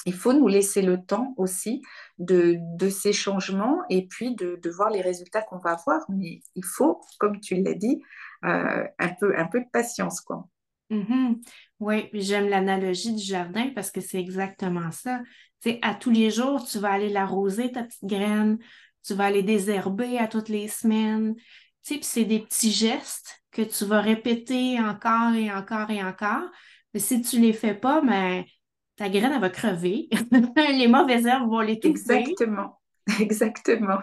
il 0.06 0.13
faut 0.13 0.34
nous 0.34 0.48
laisser 0.48 0.82
le 0.82 1.03
temps 1.03 1.34
aussi 1.38 1.82
de, 2.18 2.60
ces 2.89 3.13
changements 3.13 3.79
et 3.89 4.08
puis 4.08 4.36
de, 4.36 4.70
voir 4.70 4.89
les 4.89 5.02
résultats 5.02 5.41
qu'on 5.41 5.58
va 5.58 5.71
avoir. 5.71 6.06
Mais 6.10 6.41
il 6.56 6.65
faut, 6.65 7.02
comme 7.19 7.39
tu 7.39 7.56
l'as 7.56 7.73
dit, 7.73 8.02
euh, 8.45 8.86
un, 8.97 9.10
peu, 9.19 9.38
un 9.38 9.45
peu 9.45 9.60
de 9.60 9.69
patience. 9.71 10.21
quoi. 10.21 10.47
Mm-hmm. 10.89 11.41
Oui, 11.80 12.10
j'aime 12.13 12.50
l'analogie 12.50 13.13
du 13.13 13.23
jardin 13.23 13.71
parce 13.76 13.91
que 13.91 14.02
c'est 14.02 14.19
exactement 14.19 14.91
ça. 14.91 15.21
sais, 15.60 15.80
à 15.82 15.93
tous 15.93 16.12
les 16.12 16.32
jours, 16.32 16.65
tu 16.65 16.80
vas 16.80 16.91
aller 16.91 17.10
l'arroser, 17.10 17.71
ta 17.71 17.84
petite 17.84 18.06
graine, 18.06 18.58
tu 19.04 19.13
vas 19.13 19.26
aller 19.26 19.43
désherber 19.43 20.17
à 20.17 20.28
toutes 20.28 20.50
les 20.50 20.67
semaines. 20.67 21.36
C'est 21.82 22.26
des 22.26 22.39
petits 22.39 22.71
gestes 22.71 23.41
que 23.52 23.62
tu 23.62 23.86
vas 23.86 24.02
répéter 24.02 24.80
encore 24.80 25.34
et 25.34 25.52
encore 25.52 25.89
et 25.89 26.04
encore. 26.04 26.50
Mais 26.93 27.00
si 27.00 27.21
tu 27.21 27.39
ne 27.39 27.47
les 27.47 27.54
fais 27.54 27.73
pas, 27.73 28.02
ben, 28.02 28.43
ta 28.99 29.07
graine, 29.07 29.31
elle 29.33 29.39
va 29.39 29.49
crever. 29.49 30.09
les 30.57 30.88
mauvaises 30.88 31.25
herbes 31.25 31.49
vont 31.49 31.62
les 31.62 31.79
Exactement. 31.83 32.81
Exactement. 33.19 33.99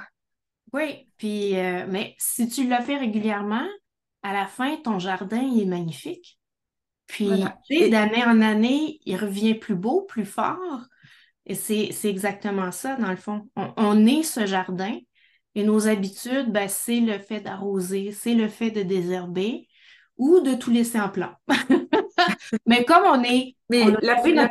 Oui, 0.72 1.06
puis, 1.18 1.58
euh, 1.58 1.86
mais 1.86 2.14
si 2.16 2.48
tu 2.48 2.66
le 2.66 2.76
fais 2.82 2.96
régulièrement, 2.96 3.66
à 4.22 4.32
la 4.32 4.46
fin, 4.46 4.74
ton 4.76 4.98
jardin, 4.98 5.42
il 5.42 5.62
est 5.62 5.66
magnifique. 5.66 6.38
Puis, 7.06 7.28
d'année 7.90 8.24
en 8.24 8.40
année, 8.40 8.98
il 9.04 9.16
revient 9.16 9.54
plus 9.54 9.76
beau, 9.76 10.02
plus 10.02 10.24
fort. 10.24 10.86
Et 11.44 11.54
c'est 11.54 11.92
exactement 12.04 12.72
ça, 12.72 12.96
dans 12.96 13.10
le 13.10 13.16
fond. 13.16 13.48
On, 13.54 14.06
est 14.06 14.22
ce 14.22 14.46
jardin 14.46 14.98
et 15.54 15.62
nos 15.62 15.88
habitudes, 15.88 16.50
ben, 16.50 16.68
c'est 16.68 17.00
le 17.00 17.18
fait 17.18 17.40
d'arroser, 17.40 18.12
c'est 18.12 18.34
le 18.34 18.48
fait 18.48 18.70
de 18.70 18.82
désherber 18.82 19.68
ou 20.16 20.40
de 20.40 20.54
tout 20.54 20.70
laisser 20.70 20.98
en 20.98 21.10
plan. 21.10 21.34
Mais 22.66 22.84
comme 22.84 23.04
on 23.04 23.22
est... 23.22 23.56
Mais 23.68 23.84
la, 24.02 24.16
première 24.16 24.50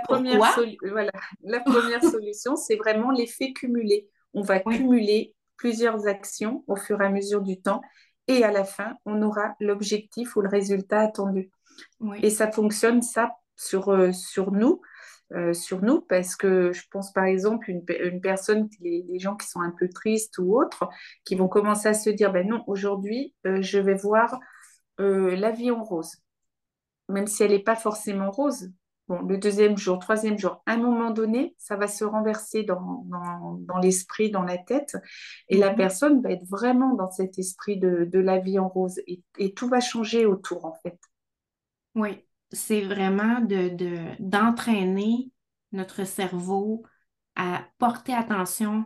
la 1.43 1.59
première 1.65 2.03
solution, 2.03 2.55
c'est 2.55 2.75
vraiment 2.75 3.11
l'effet 3.11 3.53
cumulé. 3.53 4.09
On 4.33 4.41
va 4.41 4.59
cumuler 4.59 5.33
plusieurs 5.57 6.07
actions 6.07 6.63
au 6.67 6.75
fur 6.75 7.01
et 7.01 7.05
à 7.05 7.09
mesure 7.09 7.41
du 7.41 7.61
temps 7.61 7.81
et 8.27 8.43
à 8.43 8.51
la 8.51 8.63
fin, 8.63 8.95
on 9.05 9.21
aura 9.21 9.55
l'objectif 9.59 10.35
ou 10.35 10.41
le 10.41 10.49
résultat 10.49 11.01
attendu. 11.01 11.51
Et 12.21 12.29
ça 12.29 12.51
fonctionne, 12.51 13.01
ça, 13.01 13.31
sur, 13.55 13.89
euh, 13.89 14.11
sur 14.11 14.51
nous. 14.51 14.81
Euh, 15.33 15.53
sur 15.53 15.81
nous 15.81 16.01
parce 16.01 16.35
que 16.35 16.71
je 16.71 16.83
pense 16.91 17.11
par 17.11 17.23
exemple 17.23 17.71
une, 17.71 17.83
une 18.03 18.21
personne, 18.21 18.69
les, 18.79 19.03
les, 19.09 19.17
gens 19.17 19.35
qui 19.35 19.47
sont 19.47 19.59
un 19.59 19.71
peu 19.71 19.89
tristes 19.89 20.37
ou 20.37 20.55
autres, 20.55 20.87
qui 21.23 21.33
vont 21.33 21.47
commencer 21.47 21.87
à 21.87 21.95
se 21.95 22.11
dire 22.11 22.31
ben 22.31 22.47
non, 22.47 22.63
aujourd'hui, 22.67 23.33
euh, 23.47 23.59
je 23.59 23.79
vais 23.79 23.95
voir 23.95 24.39
la 24.99 25.49
vie 25.49 25.71
en 25.71 25.83
rose 25.83 26.19
même 27.09 27.27
si 27.27 27.43
elle 27.43 27.51
n'est 27.51 27.59
pas 27.59 27.75
forcément 27.75 28.31
rose. 28.31 28.69
Bon, 29.07 29.21
le 29.21 29.37
deuxième 29.37 29.77
jour, 29.77 29.99
troisième 29.99 30.39
jour, 30.39 30.63
à 30.65 30.73
un 30.73 30.77
moment 30.77 31.11
donné, 31.11 31.55
ça 31.59 31.75
va 31.75 31.87
se 31.87 32.03
renverser 32.03 32.63
dans, 32.63 33.05
dans, 33.59 33.77
l'esprit, 33.77 34.31
dans 34.31 34.41
la 34.41 34.57
tête, 34.57 34.97
et 35.47 35.57
la 35.57 35.71
mhm. 35.71 35.75
personne 35.75 36.21
va 36.23 36.31
être 36.31 36.45
vraiment 36.49 36.95
dans 36.95 37.11
cet 37.11 37.37
esprit 37.37 37.77
de, 37.77 38.05
de 38.05 38.19
la 38.19 38.39
vie 38.39 38.57
en 38.57 38.67
rose, 38.67 38.99
et, 39.05 39.21
et, 39.37 39.53
tout 39.53 39.67
va 39.67 39.79
changer 39.79 40.25
autour, 40.25 40.65
en 40.65 40.73
fait. 40.81 40.99
Oui, 41.93 42.25
c'est 42.51 42.81
vraiment 42.81 43.41
de, 43.41 44.15
d'entraîner 44.19 45.29
notre 45.71 46.03
cerveau 46.03 46.83
à 47.35 47.63
porter 47.77 48.13
attention 48.13 48.85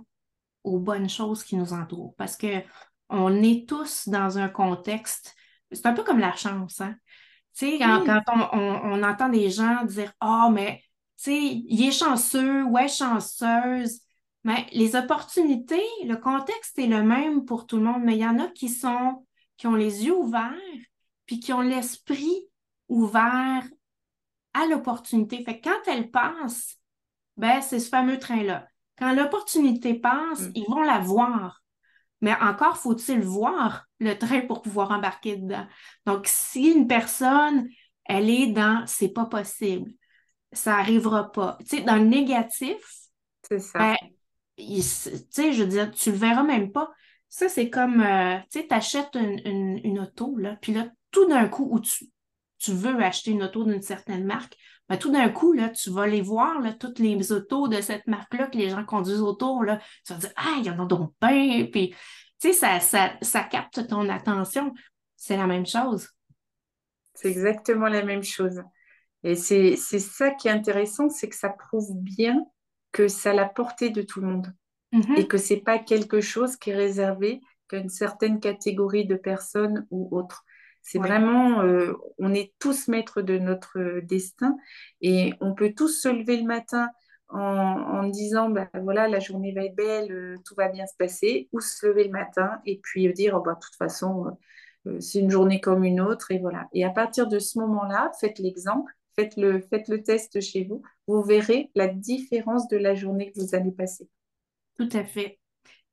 aux 0.65 0.79
bonnes 0.79 1.09
choses 1.09 1.45
qui 1.45 1.55
nous 1.55 1.71
entourent, 1.71 2.13
parce 2.17 2.35
que 2.35 2.61
on 3.07 3.41
est 3.41 3.67
tous 3.67 4.09
dans 4.09 4.37
un 4.37 4.49
contexte, 4.49 5.33
c'est 5.71 5.85
un 5.85 5.93
peu 5.93 6.03
comme 6.03 6.19
la 6.19 6.35
chance, 6.35 6.81
hein? 6.81 6.95
Tu 7.57 7.71
sais, 7.71 7.79
quand, 7.79 8.23
on, 8.53 9.03
entend 9.03 9.29
des 9.29 9.49
gens 9.49 9.83
dire 9.83 10.13
Ah, 10.19 10.45
oh, 10.47 10.51
mais 10.51 10.81
tu 11.17 11.31
sais, 11.31 11.39
il 11.41 11.87
est 11.87 11.91
chanceux, 11.91 12.63
ouais, 12.63 12.87
chanceuse. 12.87 14.01
Mais 14.43 14.65
les 14.71 14.95
opportunités, 14.95 15.83
le 16.05 16.15
contexte 16.15 16.79
est 16.79 16.87
le 16.87 17.03
même 17.03 17.45
pour 17.45 17.67
tout 17.67 17.77
le 17.77 17.83
monde, 17.83 18.03
mais 18.03 18.15
il 18.15 18.21
y 18.21 18.25
en 18.25 18.39
a 18.39 18.47
qui 18.47 18.69
sont, 18.69 19.25
qui 19.57 19.67
ont 19.67 19.75
les 19.75 20.05
yeux 20.05 20.15
ouverts, 20.15 20.53
puis 21.25 21.39
qui 21.39 21.51
ont 21.51 21.61
l'esprit 21.61 22.47
ouvert 22.87 23.63
à 24.53 24.65
l'opportunité. 24.67 25.43
Fait 25.43 25.59
que 25.59 25.69
quand 25.69 25.91
elle 25.91 26.09
passe, 26.09 26.77
ben, 27.37 27.61
c'est 27.61 27.79
ce 27.79 27.89
fameux 27.89 28.17
train-là. 28.17 28.67
Quand 28.97 29.13
l'opportunité 29.13 29.93
passe, 29.93 30.41
mm. 30.41 30.51
ils 30.55 30.65
vont 30.69 30.81
la 30.81 30.99
voir. 30.99 31.58
Mais 32.21 32.33
encore 32.41 32.77
faut-il 32.77 33.21
voir 33.21 33.85
le 33.99 34.13
train 34.17 34.41
pour 34.41 34.61
pouvoir 34.61 34.91
embarquer 34.91 35.37
dedans. 35.37 35.65
Donc, 36.05 36.27
si 36.27 36.71
une 36.71 36.87
personne, 36.87 37.67
elle 38.05 38.29
est 38.29 38.47
dans 38.47 38.85
c'est 38.87 39.09
pas 39.13 39.25
possible, 39.25 39.91
ça 40.51 40.71
n'arrivera 40.77 41.31
pas. 41.31 41.57
Tu 41.61 41.77
sais, 41.77 41.81
dans 41.81 41.95
le 41.95 42.05
négatif, 42.05 42.77
c'est 43.43 43.59
ça. 43.59 43.79
Ben, 43.79 43.95
tu 44.57 44.81
sais, 44.81 45.53
je 45.53 45.63
veux 45.63 45.69
dire, 45.69 45.91
tu 45.91 46.11
le 46.11 46.17
verras 46.17 46.43
même 46.43 46.71
pas. 46.71 46.91
Ça, 47.29 47.47
c'est 47.47 47.69
comme, 47.69 48.01
euh, 48.01 48.37
tu 48.51 48.59
sais, 48.59 48.67
tu 48.67 48.73
achètes 48.73 49.15
une, 49.15 49.79
une, 49.83 49.99
auto, 49.99 50.35
là, 50.37 50.57
puis 50.61 50.73
là, 50.73 50.89
tout 51.11 51.27
d'un 51.27 51.47
coup, 51.47 51.67
où 51.71 51.79
tu, 51.79 52.05
tu 52.57 52.71
veux 52.71 52.97
acheter 53.01 53.31
une 53.31 53.43
auto 53.43 53.63
d'une 53.63 53.81
certaine 53.81 54.25
marque, 54.25 54.57
ben, 54.89 54.97
tout 54.97 55.11
d'un 55.11 55.29
coup, 55.29 55.53
là, 55.53 55.69
tu 55.69 55.91
vas 55.91 56.07
les 56.07 56.21
voir, 56.21 56.59
là, 56.59 56.73
toutes 56.73 56.99
les 56.99 57.31
autos 57.31 57.67
de 57.67 57.79
cette 57.79 58.07
marque-là 58.07 58.47
que 58.47 58.57
les 58.57 58.69
gens 58.69 58.83
conduisent 58.83 59.21
autour, 59.21 59.63
là, 59.63 59.79
tu 60.05 60.13
vas 60.13 60.19
dire, 60.19 60.31
ah, 60.35 60.55
il 60.57 60.65
y 60.65 60.69
en 60.69 60.83
a 60.83 60.85
donc 60.85 61.13
plein, 61.19 61.65
puis, 61.71 61.91
tu 62.41 62.51
sais, 62.51 62.53
ça, 62.53 62.79
ça, 62.79 63.11
ça 63.21 63.43
capte 63.43 63.87
ton 63.87 64.07
attention. 64.09 64.73
C'est 65.15 65.37
la 65.37 65.45
même 65.45 65.65
chose. 65.65 66.09
C'est 67.13 67.29
exactement 67.29 67.87
la 67.87 68.03
même 68.03 68.23
chose. 68.23 68.61
Et 69.23 69.35
c'est 69.35 69.75
ça 69.75 70.31
qui 70.31 70.47
est 70.47 70.51
intéressant, 70.51 71.09
c'est 71.09 71.27
que 71.27 71.35
ça 71.35 71.49
prouve 71.49 71.93
bien 71.95 72.41
que 72.91 73.07
ça 73.07 73.31
a 73.31 73.33
la 73.33 73.45
portée 73.45 73.89
de 73.89 74.01
tout 74.01 74.21
le 74.21 74.27
monde. 74.27 74.53
mm-hmm. 74.93 75.19
et 75.19 75.27
que 75.27 75.37
c'est 75.37 75.57
pas 75.57 75.79
quelque 75.79 76.21
chose 76.21 76.55
qui 76.55 76.71
est 76.71 76.75
réservé 76.75 77.41
qu'à 77.67 77.77
une 77.77 77.89
certaine 77.89 78.39
catégorie 78.39 79.05
de 79.05 79.15
personnes 79.15 79.85
ou 79.91 80.09
autres. 80.17 80.43
C'est 80.81 80.99
vraiment, 80.99 81.61
euh, 81.61 81.93
on 82.17 82.33
est 82.33 82.53
tous 82.59 82.87
maîtres 82.87 83.21
de 83.21 83.37
notre 83.37 83.99
destin 84.01 84.57
et 85.01 85.33
on 85.39 85.53
peut 85.53 85.73
tous 85.75 86.01
se 86.01 86.09
lever 86.09 86.37
le 86.37 86.45
matin 86.45 86.89
en, 87.29 87.39
en 87.39 88.07
disant, 88.07 88.49
ben 88.49 88.67
voilà, 88.81 89.07
la 89.07 89.19
journée 89.19 89.53
va 89.53 89.65
être 89.65 89.75
belle, 89.75 90.11
euh, 90.11 90.35
tout 90.45 90.55
va 90.55 90.67
bien 90.69 90.87
se 90.87 90.95
passer, 90.97 91.47
ou 91.51 91.59
se 91.59 91.85
lever 91.85 92.05
le 92.05 92.11
matin 92.11 92.59
et 92.65 92.79
puis 92.81 93.11
dire, 93.13 93.35
oh, 93.37 93.41
bah, 93.41 93.53
de 93.53 93.59
toute 93.59 93.75
façon, 93.75 94.37
euh, 94.87 94.99
c'est 94.99 95.19
une 95.19 95.29
journée 95.29 95.59
comme 95.61 95.83
une 95.83 96.01
autre 96.01 96.31
et 96.31 96.39
voilà. 96.39 96.67
Et 96.73 96.83
à 96.83 96.89
partir 96.89 97.27
de 97.27 97.39
ce 97.39 97.59
moment-là, 97.59 98.11
faites 98.19 98.39
l'exemple, 98.39 98.91
faites 99.15 99.35
le, 99.37 99.61
faites 99.61 99.87
le 99.89 100.01
test 100.01 100.39
chez 100.41 100.63
vous, 100.63 100.81
vous 101.07 101.21
verrez 101.21 101.71
la 101.75 101.87
différence 101.87 102.67
de 102.67 102.77
la 102.77 102.95
journée 102.95 103.31
que 103.31 103.39
vous 103.39 103.55
allez 103.55 103.71
passer. 103.71 104.09
Tout 104.77 104.89
à 104.93 105.03
fait. 105.03 105.38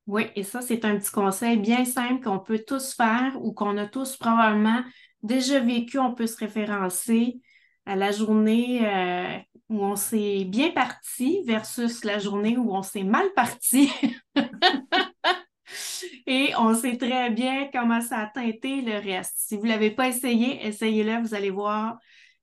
Oui, 0.07 0.23
et 0.35 0.43
ça, 0.43 0.61
c'est 0.61 0.85
un 0.85 0.97
petit 0.97 1.11
conseil 1.11 1.57
bien 1.57 1.83
simple 1.83 2.23
qu'on 2.23 2.39
peut 2.39 2.63
tous 2.65 2.93
faire 2.93 3.33
ou 3.41 3.51
qu'on 3.51 3.77
a 3.77 3.87
tous 3.87 4.15
probablement 4.15 4.81
déjà 5.21 5.59
vécu. 5.59 5.99
On 5.99 6.13
peut 6.15 6.27
se 6.27 6.37
référencer 6.37 7.41
à 7.85 7.97
la 7.97 8.11
journée 8.11 8.87
euh, 8.87 9.37
où 9.67 9.83
on 9.83 9.97
s'est 9.97 10.45
bien 10.45 10.71
parti 10.71 11.43
versus 11.45 12.05
la 12.05 12.19
journée 12.19 12.57
où 12.57 12.73
on 12.73 12.83
s'est 12.83 13.03
mal 13.03 13.27
parti. 13.35 13.91
et 16.25 16.53
on 16.57 16.73
sait 16.73 16.97
très 16.97 17.29
bien 17.29 17.69
comment 17.73 17.99
ça 17.99 18.19
a 18.19 18.27
teinté 18.27 18.81
le 18.81 18.99
reste. 18.99 19.33
Si 19.35 19.57
vous 19.57 19.63
ne 19.63 19.69
l'avez 19.69 19.91
pas 19.91 20.07
essayé, 20.07 20.65
essayez-le, 20.65 21.21
vous 21.21 21.33
allez 21.33 21.49
voir, 21.49 21.97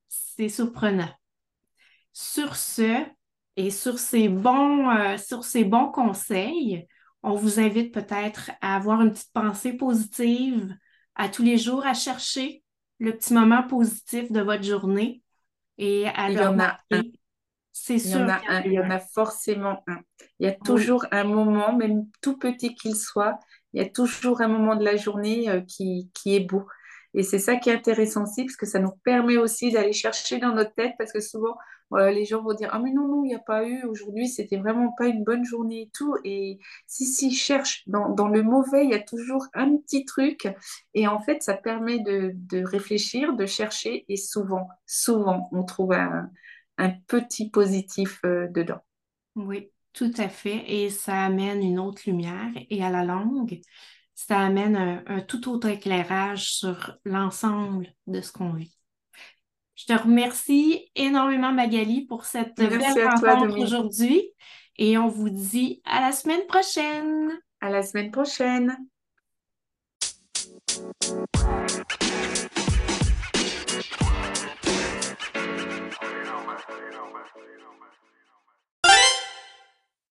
c'est 0.08 0.50
surprenant. 0.50 1.08
Sur 2.12 2.56
ce, 2.56 3.04
et 3.56 3.70
sur 3.70 3.98
ces 3.98 4.28
bons, 4.28 4.90
euh, 4.90 5.16
sur 5.16 5.44
ces 5.44 5.64
bons 5.64 5.90
conseils, 5.90 6.86
on 7.24 7.34
vous 7.34 7.58
invite 7.58 7.92
peut-être 7.92 8.50
à 8.60 8.76
avoir 8.76 9.00
une 9.00 9.10
petite 9.10 9.32
pensée 9.32 9.72
positive 9.72 10.76
à 11.14 11.28
tous 11.28 11.42
les 11.42 11.56
jours, 11.56 11.86
à 11.86 11.94
chercher 11.94 12.62
le 12.98 13.16
petit 13.16 13.32
moment 13.32 13.66
positif 13.66 14.30
de 14.30 14.40
votre 14.40 14.62
journée 14.62 15.22
et 15.78 16.06
à 16.06 16.30
il 16.30 16.36
y 16.36 16.40
en 16.40 16.58
a 16.60 16.78
un. 16.90 17.02
C'est 17.72 17.98
sûr. 17.98 18.20
Il 18.20 18.20
y, 18.20 18.24
en 18.24 18.28
a 18.28 18.40
un, 18.48 18.60
il 18.62 18.72
y 18.72 18.78
en 18.78 18.90
a 18.90 19.00
forcément 19.00 19.82
un. 19.88 20.00
Il 20.38 20.46
y 20.46 20.48
a 20.48 20.52
toujours 20.52 21.06
un 21.10 21.24
moment, 21.24 21.74
même 21.74 22.06
tout 22.20 22.36
petit 22.36 22.74
qu'il 22.74 22.94
soit, 22.94 23.40
il 23.72 23.82
y 23.82 23.84
a 23.84 23.88
toujours 23.88 24.42
un 24.42 24.48
moment 24.48 24.76
de 24.76 24.84
la 24.84 24.96
journée 24.96 25.48
euh, 25.48 25.60
qui, 25.62 26.10
qui 26.14 26.36
est 26.36 26.40
beau. 26.40 26.66
Et 27.14 27.22
c'est 27.22 27.38
ça 27.38 27.56
qui 27.56 27.70
est 27.70 27.74
intéressant 27.74 28.24
aussi, 28.24 28.44
parce 28.44 28.56
que 28.56 28.66
ça 28.66 28.78
nous 28.78 28.92
permet 29.02 29.38
aussi 29.38 29.72
d'aller 29.72 29.92
chercher 29.92 30.38
dans 30.38 30.54
notre 30.54 30.74
tête, 30.74 30.92
parce 30.98 31.12
que 31.12 31.20
souvent, 31.20 31.56
les 31.96 32.24
gens 32.24 32.42
vont 32.42 32.54
dire 32.54 32.70
Ah, 32.72 32.78
mais 32.78 32.92
non, 32.92 33.08
non, 33.08 33.24
il 33.24 33.28
n'y 33.28 33.34
a 33.34 33.38
pas 33.38 33.66
eu, 33.66 33.84
aujourd'hui, 33.84 34.28
c'était 34.28 34.56
vraiment 34.56 34.92
pas 34.92 35.06
une 35.06 35.24
bonne 35.24 35.44
journée 35.44 35.82
et 35.82 35.90
tout. 35.94 36.16
Et 36.24 36.58
si, 36.86 37.06
si, 37.06 37.30
cherche 37.32 37.82
dans, 37.86 38.28
le 38.28 38.42
mauvais, 38.42 38.84
il 38.84 38.90
y 38.90 38.94
a 38.94 39.00
toujours 39.00 39.46
un 39.54 39.76
petit 39.76 40.04
truc. 40.04 40.48
Et 40.94 41.08
en 41.08 41.20
fait, 41.20 41.42
ça 41.42 41.54
permet 41.54 42.00
de, 42.00 42.32
de 42.34 42.64
réfléchir, 42.64 43.34
de 43.34 43.46
chercher, 43.46 44.04
et 44.08 44.16
souvent, 44.16 44.68
souvent, 44.86 45.48
on 45.52 45.64
trouve 45.64 45.92
un, 45.92 46.30
un 46.78 46.90
petit 46.90 47.50
positif 47.50 48.20
euh, 48.24 48.48
dedans. 48.48 48.80
Oui, 49.36 49.70
tout 49.92 50.12
à 50.16 50.28
fait. 50.28 50.64
Et 50.68 50.90
ça 50.90 51.24
amène 51.24 51.62
une 51.62 51.78
autre 51.78 52.02
lumière. 52.06 52.50
Et 52.70 52.82
à 52.84 52.90
la 52.90 53.04
longue, 53.04 53.60
ça 54.14 54.40
amène 54.40 55.02
un, 55.06 55.20
tout 55.20 55.48
autre 55.48 55.68
éclairage 55.68 56.52
sur 56.52 56.96
l'ensemble 57.04 57.88
de 58.06 58.20
ce 58.20 58.32
qu'on 58.32 58.52
vit. 58.52 58.76
Je 59.74 59.86
te 59.86 59.92
remercie 59.92 60.88
énormément, 60.94 61.52
Magali, 61.52 62.06
pour 62.06 62.24
cette 62.24 62.56
belle 62.56 62.80
rencontre 62.80 63.58
aujourd'hui. 63.58 64.30
Et 64.76 64.98
on 64.98 65.08
vous 65.08 65.30
dit 65.30 65.82
à 65.84 66.00
la 66.00 66.12
semaine 66.12 66.46
prochaine. 66.46 67.32
À 67.60 67.70
la 67.70 67.82
semaine 67.82 68.10
prochaine. 68.10 68.76